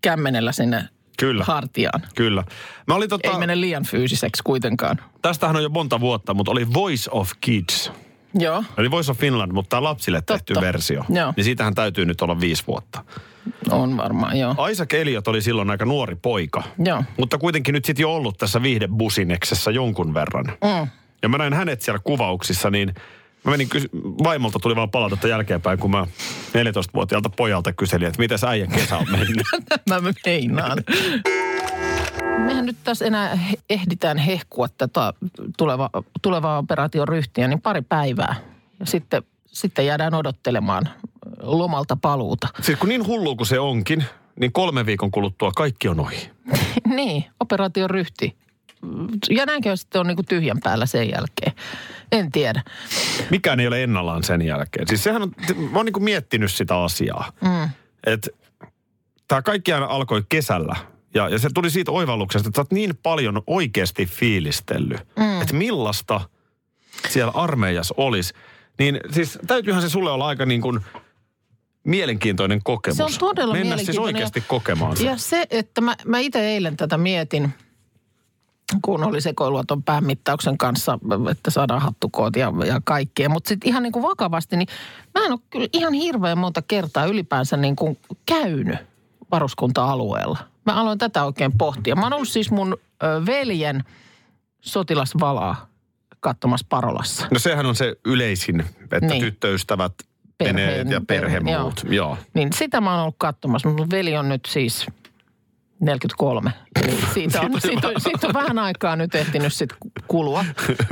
kämmenellä 0.00 0.52
sinne 0.52 0.88
Kyllä. 1.18 1.44
hartiaan. 1.44 2.02
Kyllä. 2.14 2.44
Mä 2.86 2.94
olin 2.94 3.08
tota, 3.08 3.30
Ei 3.30 3.38
mene 3.38 3.60
liian 3.60 3.84
fyysiseksi 3.84 4.42
kuitenkaan. 4.42 5.00
tästähän 5.22 5.56
on 5.56 5.62
jo 5.62 5.68
monta 5.68 6.00
vuotta, 6.00 6.34
mutta 6.34 6.52
oli 6.52 6.74
Voice 6.74 7.10
of 7.12 7.30
Kids. 7.40 7.92
Joo, 8.34 8.64
Eli 8.78 8.90
Voice 8.90 9.10
of 9.10 9.18
Finland, 9.18 9.52
mutta 9.52 9.68
tämä 9.68 9.82
lapsille 9.82 10.22
tehty 10.26 10.54
Totta. 10.54 10.66
versio. 10.66 11.04
Joo. 11.08 11.32
Niin 11.36 11.44
siitähän 11.44 11.74
täytyy 11.74 12.04
nyt 12.04 12.20
olla 12.20 12.40
viisi 12.40 12.64
vuotta. 12.66 13.04
on 13.70 13.96
varmaan, 13.96 14.38
joo. 14.38 14.54
Aisa 14.58 14.86
Keliot 14.86 15.28
oli 15.28 15.42
silloin 15.42 15.70
aika 15.70 15.84
nuori 15.84 16.14
poika. 16.16 16.62
Joo. 16.84 17.04
Mutta 17.18 17.38
kuitenkin 17.38 17.72
nyt 17.72 17.84
sitten 17.84 18.02
jo 18.02 18.14
ollut 18.14 18.38
tässä 18.38 18.62
viihdebusineksessa 18.62 19.70
jonkun 19.70 20.14
verran. 20.14 20.44
Mm. 20.46 20.88
Ja 21.22 21.28
mä 21.28 21.38
näin 21.38 21.54
hänet 21.54 21.82
siellä 21.82 22.00
kuvauksissa, 22.04 22.70
niin 22.70 22.94
mä 23.44 23.50
menin 23.50 23.68
kysy- 23.68 23.90
vaimolta 24.24 24.58
tuli 24.58 24.76
vaan 24.76 24.90
palautetta 24.90 25.28
jälkeenpäin, 25.28 25.78
kun 25.78 25.90
mä 25.90 26.06
14-vuotiaalta 26.52 27.30
pojalta 27.30 27.72
kyselin, 27.72 28.08
että 28.08 28.18
miten 28.18 28.38
äijän 28.46 28.68
kesä 28.68 28.96
on 28.96 29.06
mennyt. 29.10 29.46
Mä 29.90 29.96
meinaan. 30.26 30.78
Mehän 32.38 32.66
nyt 32.66 32.76
tässä 32.84 33.04
enää 33.04 33.38
ehditään 33.70 34.18
hehkua 34.18 34.68
tätä 34.68 35.12
tuleva, 35.58 35.90
tulevaa 36.22 36.58
operaation 36.58 37.08
ryhtiä, 37.08 37.48
niin 37.48 37.60
pari 37.60 37.82
päivää. 37.82 38.34
Ja 38.80 38.86
sitten, 38.86 39.22
sitten 39.46 39.86
jäädään 39.86 40.14
odottelemaan 40.14 40.88
lomalta 41.42 41.96
paluuta. 41.96 42.48
siis 42.60 42.78
kun 42.78 42.88
niin 42.88 43.06
hullu 43.06 43.36
kuin 43.36 43.46
se 43.46 43.60
onkin, 43.60 44.04
niin 44.40 44.52
kolme 44.52 44.86
viikon 44.86 45.10
kuluttua 45.10 45.52
kaikki 45.56 45.88
on 45.88 46.00
ohi. 46.00 46.30
niin, 46.96 47.24
operaation 47.40 47.90
ryhti. 47.90 48.36
Ja 49.30 49.46
näinkö 49.46 49.76
sitten 49.76 50.00
on 50.00 50.06
niin 50.06 50.16
kuin 50.16 50.26
tyhjän 50.26 50.58
päällä 50.62 50.86
sen 50.86 51.10
jälkeen? 51.10 51.52
En 52.12 52.32
tiedä. 52.32 52.62
Mikään 53.30 53.60
ei 53.60 53.66
ole 53.66 53.82
ennallaan 53.82 54.22
sen 54.22 54.42
jälkeen. 54.42 54.88
Siis 54.88 55.04
sehän 55.04 55.22
on, 55.22 55.32
mä 55.70 55.78
oon 55.78 55.86
niin 55.86 56.04
miettinyt 56.04 56.52
sitä 56.52 56.82
asiaa. 56.82 57.32
Mm. 57.40 57.70
Että 58.06 58.30
tämä 59.28 59.42
kaikkiaan 59.42 59.82
alkoi 59.82 60.22
kesällä. 60.28 60.76
Ja, 61.14 61.28
ja 61.28 61.38
se 61.38 61.48
tuli 61.54 61.70
siitä 61.70 61.90
oivalluksesta, 61.90 62.48
että 62.48 62.58
sä 62.58 62.60
oot 62.60 62.72
niin 62.72 62.98
paljon 63.02 63.42
oikeasti 63.46 64.06
fiilistellyt, 64.06 65.00
mm. 65.18 65.40
että 65.42 65.54
millaista 65.54 66.20
siellä 67.08 67.32
armeijassa 67.34 67.94
olisi. 67.96 68.34
Niin 68.78 69.00
siis 69.10 69.38
täytyyhän 69.46 69.82
se 69.82 69.88
sulle 69.88 70.10
olla 70.10 70.26
aika 70.26 70.46
niin 70.46 70.60
kuin 70.60 70.80
mielenkiintoinen 71.84 72.60
kokemus. 72.64 72.96
Se 72.96 73.04
on 73.04 73.10
todella 73.18 73.54
Mennä 73.54 73.76
siis 73.76 73.88
mielenkiintoinen. 73.88 74.14
oikeasti 74.14 74.40
kokemaan 74.40 74.96
se. 74.96 75.04
Ja 75.04 75.16
se, 75.16 75.46
että 75.50 75.80
mä, 75.80 75.96
mä 76.04 76.18
itse 76.18 76.40
eilen 76.40 76.76
tätä 76.76 76.98
mietin, 76.98 77.54
kun 78.82 79.04
oli 79.04 79.20
sekoilua 79.20 79.64
tuon 79.64 79.82
päämittauksen 79.82 80.58
kanssa, 80.58 80.98
että 81.30 81.50
saadaan 81.50 81.82
hattukoot 81.82 82.36
ja, 82.36 82.52
ja 82.66 82.80
kaikkea. 82.84 83.28
Mutta 83.28 83.48
sitten 83.48 83.68
ihan 83.68 83.82
niin 83.82 83.92
kuin 83.92 84.02
vakavasti, 84.02 84.56
niin 84.56 84.68
mä 85.18 85.24
en 85.24 85.32
ole 85.32 85.40
kyllä 85.50 85.68
ihan 85.72 85.92
hirveän 85.92 86.38
monta 86.38 86.62
kertaa 86.62 87.04
ylipäänsä 87.06 87.56
niin 87.56 87.76
kuin 87.76 87.98
käynyt 88.26 88.78
varuskunta-alueella. 89.30 90.38
Mä 90.66 90.74
aloin 90.80 90.98
tätä 90.98 91.24
oikein 91.24 91.52
pohtia. 91.58 91.94
Mä 91.96 92.02
oon 92.02 92.12
ollut 92.12 92.28
siis 92.28 92.50
mun 92.50 92.76
veljen 93.26 93.84
sotilasvalaa 94.60 95.68
katsomassa 96.20 96.66
Parolassa. 96.68 97.26
No 97.30 97.38
sehän 97.38 97.66
on 97.66 97.74
se 97.74 97.96
yleisin, 98.04 98.60
että 98.82 99.00
Niin. 99.00 99.20
tyttöystävät, 99.24 99.92
Perheen- 100.44 100.54
veneet 100.56 100.90
ja 100.90 101.00
perhemuut. 101.06 101.80
Joo. 101.84 101.92
joo. 101.94 102.16
Niin 102.34 102.52
sitä 102.52 102.80
mä 102.80 102.90
oon 102.92 103.00
ollut 103.02 103.14
katsomassa. 103.18 103.68
Mun 103.68 103.90
veli 103.90 104.16
on 104.16 104.28
nyt 104.28 104.40
siis 104.48 104.86
43. 105.80 106.52
Eli 106.82 106.98
siitä, 107.14 107.40
on, 107.40 107.60
siitä, 107.60 107.88
on, 107.88 108.00
siitä 108.00 108.26
on 108.26 108.34
vähän 108.34 108.58
aikaa 108.58 108.96
nyt 108.96 109.14
ehtinyt 109.14 109.52
sit 109.52 109.70
kulua. 110.08 110.44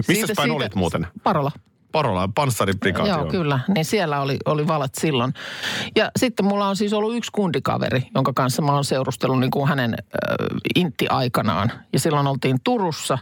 Missä 0.09 0.33
päin 0.37 0.51
olit 0.51 0.75
muuten? 0.75 1.07
Parola. 1.23 1.53
Parola, 1.93 2.29
panssariprikaati 2.35 3.11
Joo, 3.11 3.27
kyllä. 3.27 3.61
Niin 3.69 3.85
siellä 3.85 4.21
oli, 4.21 4.37
oli 4.45 4.67
valat 4.67 4.95
silloin. 4.95 5.35
Ja 5.97 6.11
sitten 6.19 6.47
mulla 6.47 6.69
on 6.69 6.77
siis 6.77 6.93
ollut 6.93 7.17
yksi 7.17 7.33
kundikaveri, 7.33 8.03
jonka 8.15 8.33
kanssa 8.33 8.63
mä 8.63 8.73
oon 8.73 8.85
seurustellut 8.85 9.41
niin 9.41 9.51
kuin 9.51 9.69
hänen 9.69 9.95
äh, 9.95 10.47
intti-aikanaan. 10.75 11.73
Ja 11.93 12.01
silloin 12.01 12.27
oltiin 12.27 12.59
Turussa, 12.65 13.19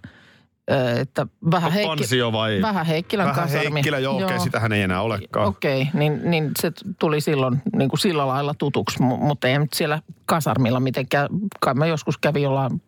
että 1.01 1.27
vähän, 1.51 1.73
Heikki, 1.73 1.89
Pansio 1.89 2.33
vai? 2.33 2.63
vähän 2.63 2.87
Heikkilän 2.87 3.29
Vähän 3.29 3.45
kasarmi. 3.45 3.75
Heikkilä, 3.75 3.99
joo, 3.99 4.25
okei, 4.25 4.41
sitähän 4.41 4.73
ei 4.73 4.83
enää 4.83 5.01
olekaan. 5.01 5.49
Okei, 5.49 5.83
okay, 5.83 6.01
niin, 6.01 6.31
niin 6.31 6.51
se 6.61 6.73
tuli 6.99 7.21
silloin 7.21 7.63
niin 7.77 7.89
kuin 7.89 8.01
sillä 8.01 8.27
lailla 8.27 8.55
tutuksi, 8.59 8.99
mu- 8.99 9.25
mutta 9.25 9.49
ei 9.49 9.59
nyt 9.59 9.73
siellä 9.73 10.03
kasarmilla 10.27 10.81
mitenkään. 10.81 11.29
Kai 11.61 11.75
mä 11.75 11.87
joskus 11.87 12.19
kävin 12.19 12.43
jollain, 12.43 12.83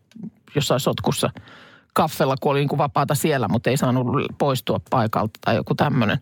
jossain 0.54 0.80
sotkussa 0.80 1.30
kaffella, 1.92 2.36
kun 2.40 2.52
oli 2.52 2.58
niin 2.58 2.68
kuin 2.68 2.78
vapaata 2.78 3.14
siellä, 3.14 3.48
mutta 3.48 3.70
ei 3.70 3.76
saanut 3.76 4.06
poistua 4.38 4.80
paikalta 4.90 5.38
tai 5.44 5.56
joku 5.56 5.74
tämmöinen. 5.74 6.18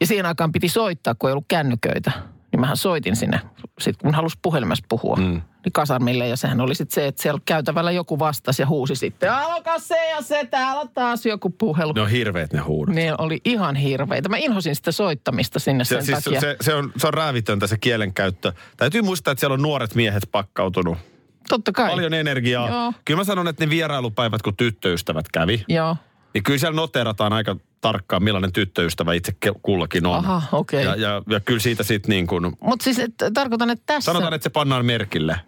Ja 0.00 0.06
siihen 0.06 0.26
aikaan 0.26 0.52
piti 0.52 0.68
soittaa, 0.68 1.14
kun 1.14 1.30
ei 1.30 1.32
ollut 1.32 1.44
kännyköitä. 1.48 2.12
Niin 2.52 2.60
mähän 2.60 2.76
soitin 2.76 3.16
sinne, 3.16 3.40
sit 3.80 3.96
kun 3.96 4.14
halusi 4.14 4.38
puhelimessa 4.42 4.84
puhua, 4.88 5.16
mm. 5.16 5.22
niin 5.24 5.72
kasarmille. 5.72 6.28
Ja 6.28 6.36
sehän 6.36 6.60
oli 6.60 6.74
sitten 6.74 6.94
se, 6.94 7.06
että 7.06 7.22
siellä 7.22 7.40
käytävällä 7.44 7.90
joku 7.90 8.18
vastasi 8.18 8.62
ja 8.62 8.66
huusi 8.66 8.96
sitten, 8.96 9.32
alkaa 9.32 9.78
se 9.78 10.10
ja 10.10 10.22
se, 10.22 10.48
täällä 10.50 10.82
taas 10.94 11.26
joku 11.26 11.50
puhelu. 11.50 11.92
Ne 11.92 12.00
on 12.00 12.10
hirveät 12.10 12.52
ne 12.52 12.60
huudot. 12.60 12.94
Ne 12.94 13.14
oli 13.18 13.40
ihan 13.44 13.76
hirveitä. 13.76 14.28
Mä 14.28 14.36
inhosin 14.36 14.76
sitä 14.76 14.92
soittamista 14.92 15.58
sinne 15.58 15.84
Se, 15.84 15.88
sen 15.94 16.04
siis 16.04 16.24
takia. 16.24 16.40
se, 16.40 16.56
se, 16.60 16.74
on, 16.74 16.92
se 16.96 17.06
on 17.06 17.14
räävitöntä 17.14 17.66
se 17.66 17.78
kielenkäyttö. 17.78 18.52
Täytyy 18.76 19.02
muistaa, 19.02 19.32
että 19.32 19.40
siellä 19.40 19.54
on 19.54 19.62
nuoret 19.62 19.94
miehet 19.94 20.28
pakkautunut. 20.32 20.98
Totta 21.48 21.72
kai. 21.72 21.90
Paljon 21.90 22.14
energiaa. 22.14 22.68
Joo. 22.68 22.92
Kyllä 23.04 23.20
mä 23.20 23.24
sanon, 23.24 23.48
että 23.48 23.64
ne 23.64 23.70
vierailupäivät, 23.70 24.42
kun 24.42 24.56
tyttöystävät 24.56 25.26
kävi, 25.32 25.64
Joo. 25.68 25.96
Niin 26.34 26.44
kyllä 26.44 26.58
siellä 26.58 26.76
noterataan 26.76 27.32
aika 27.32 27.56
tarkkaan, 27.80 28.24
millainen 28.24 28.52
tyttöystävä 28.52 29.12
itse 29.14 29.32
kullakin 29.62 30.06
on. 30.06 30.18
Aha, 30.26 30.42
okei. 30.52 30.84
Ja, 30.84 30.94
ja, 30.96 31.22
ja 31.28 31.40
kyllä 31.40 31.60
siitä 31.60 31.82
sitten 31.82 32.10
niin 32.10 32.26
kuin, 32.26 32.52
Mutta 32.60 32.84
siis 32.84 32.98
et, 32.98 33.14
tarkoitan, 33.34 33.70
että 33.70 33.82
tässä... 33.86 34.12
sanotaan, 34.12 34.34
että 34.34 34.42
se 34.42 34.50
pannaan 34.50 34.86
merkille. 34.86 35.40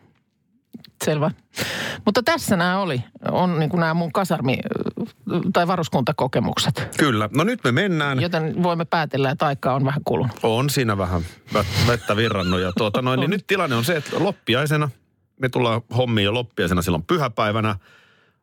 Selvä. 1.05 1.31
Mutta 2.05 2.23
tässä 2.23 2.57
nämä 2.57 2.79
oli, 2.79 3.05
on 3.31 3.59
niin 3.59 3.70
kuin 3.70 3.81
nämä 3.81 3.94
mun 3.94 4.11
kasarmi- 4.18 4.61
tai 5.53 5.66
varuskuntakokemukset. 5.66 6.88
Kyllä. 6.99 7.29
No 7.37 7.44
nyt 7.44 7.64
me 7.64 7.73
mennään. 7.73 8.20
Joten 8.20 8.62
voimme 8.62 8.85
päätellä, 8.85 9.31
että 9.31 9.47
aikaa 9.47 9.75
on 9.75 9.85
vähän 9.85 10.01
kulunut. 10.05 10.37
On 10.42 10.70
siinä 10.70 10.99
vähän 10.99 11.23
vä- 11.55 11.87
vettä 11.88 12.16
virrannut. 12.16 12.61
Ja 12.61 12.73
tuota 12.77 13.03
noin, 13.03 13.20
niin 13.20 13.31
nyt 13.31 13.47
tilanne 13.47 13.77
on 13.77 13.85
se, 13.85 13.97
että 13.97 14.25
loppiaisena, 14.25 14.90
me 15.40 15.49
tullaan 15.49 15.81
hommiin 15.97 16.25
jo 16.25 16.35
loppiaisena 16.35 16.83
silloin 16.83 17.05
pyhäpäivänä. 17.05 17.77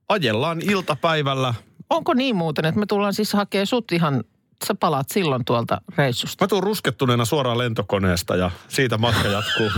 Ajellaan 0.09 0.61
iltapäivällä. 0.61 1.53
Onko 1.91 2.13
niin 2.13 2.35
muuten, 2.35 2.65
että 2.65 2.79
me 2.79 2.85
tullaan 2.85 3.13
siis 3.13 3.33
hakemaan 3.33 3.67
sut 3.67 3.91
ihan, 3.91 4.23
sä 4.67 4.75
palaat 4.75 5.09
silloin 5.09 5.45
tuolta 5.45 5.81
reissusta? 5.97 6.43
Mä 6.43 6.47
tuun 6.47 6.63
ruskettuneena 6.63 7.25
suoraan 7.25 7.57
lentokoneesta 7.57 8.35
ja 8.35 8.51
siitä 8.67 8.97
matka 8.97 9.27
jatkuu. 9.27 9.71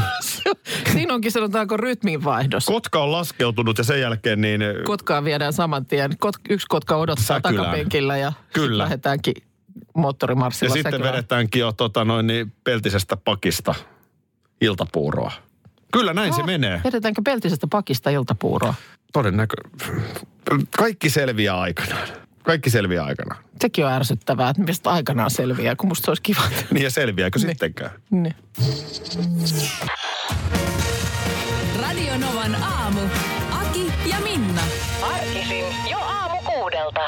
Siinä 0.93 1.13
onkin 1.13 1.31
sanotaanko 1.31 1.77
rytminvaihdos. 1.77 2.65
Kotka 2.65 3.03
on 3.03 3.11
laskeutunut 3.11 3.77
ja 3.77 3.83
sen 3.83 4.01
jälkeen 4.01 4.41
niin... 4.41 4.61
Kotkaa 4.85 5.23
viedään 5.23 5.53
saman 5.53 5.85
tien. 5.85 6.17
Kot, 6.19 6.35
yksi 6.49 6.67
kotka 6.69 6.95
odottaa 6.95 7.25
Säkylään. 7.25 7.65
takapenkillä 7.65 8.17
ja 8.17 8.33
Kyllä. 8.53 8.83
Lähdetäänkin 8.83 9.33
Ja 9.37 9.81
moottorimarssilla 9.97 10.73
sitten 10.73 10.91
Säkylään. 10.91 11.13
vedetäänkin 11.13 11.59
jo 11.59 11.71
tota 11.71 12.05
noin, 12.05 12.27
niin 12.27 12.53
peltisestä 12.63 13.17
pakista 13.17 13.75
iltapuuroa. 14.61 15.31
Kyllä 15.93 16.13
näin 16.13 16.33
se 16.33 16.43
menee. 16.43 16.81
Vedetäänkö 16.83 17.21
peltisestä 17.25 17.67
pakista 17.67 18.09
iltapuuroa? 18.09 18.73
Todennäkö... 19.13 19.55
Kaikki 20.77 21.09
selviää 21.09 21.59
aikanaan. 21.59 22.07
Kaikki 22.43 22.69
selviää 22.69 23.05
aikanaan. 23.05 23.43
Sekin 23.61 23.85
on 23.85 23.91
ärsyttävää, 23.91 24.49
että 24.49 24.61
mistä 24.63 24.89
aikanaan 24.89 25.31
selviää, 25.31 25.75
kun 25.75 25.87
musta 25.87 26.05
se 26.05 26.11
olisi 26.11 26.21
kiva. 26.23 26.41
Niin 26.71 26.83
ja 26.83 26.89
selviääkö 26.89 27.39
Niin. 27.39 27.47
sittenkään? 27.49 27.91
Niin. 28.09 28.35
Radio 31.81 32.17
Novan 32.17 32.55
aamu. 32.55 32.99
Aki 33.51 33.93
ja 34.09 34.15
Minna. 34.23 34.61
Arkisin 35.13 35.65
jo 35.91 35.97
aamu 35.97 36.37
kuudelta. 36.45 37.01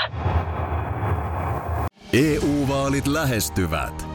EU-vaalit 2.13 3.08
lähestyvät. 3.08 4.14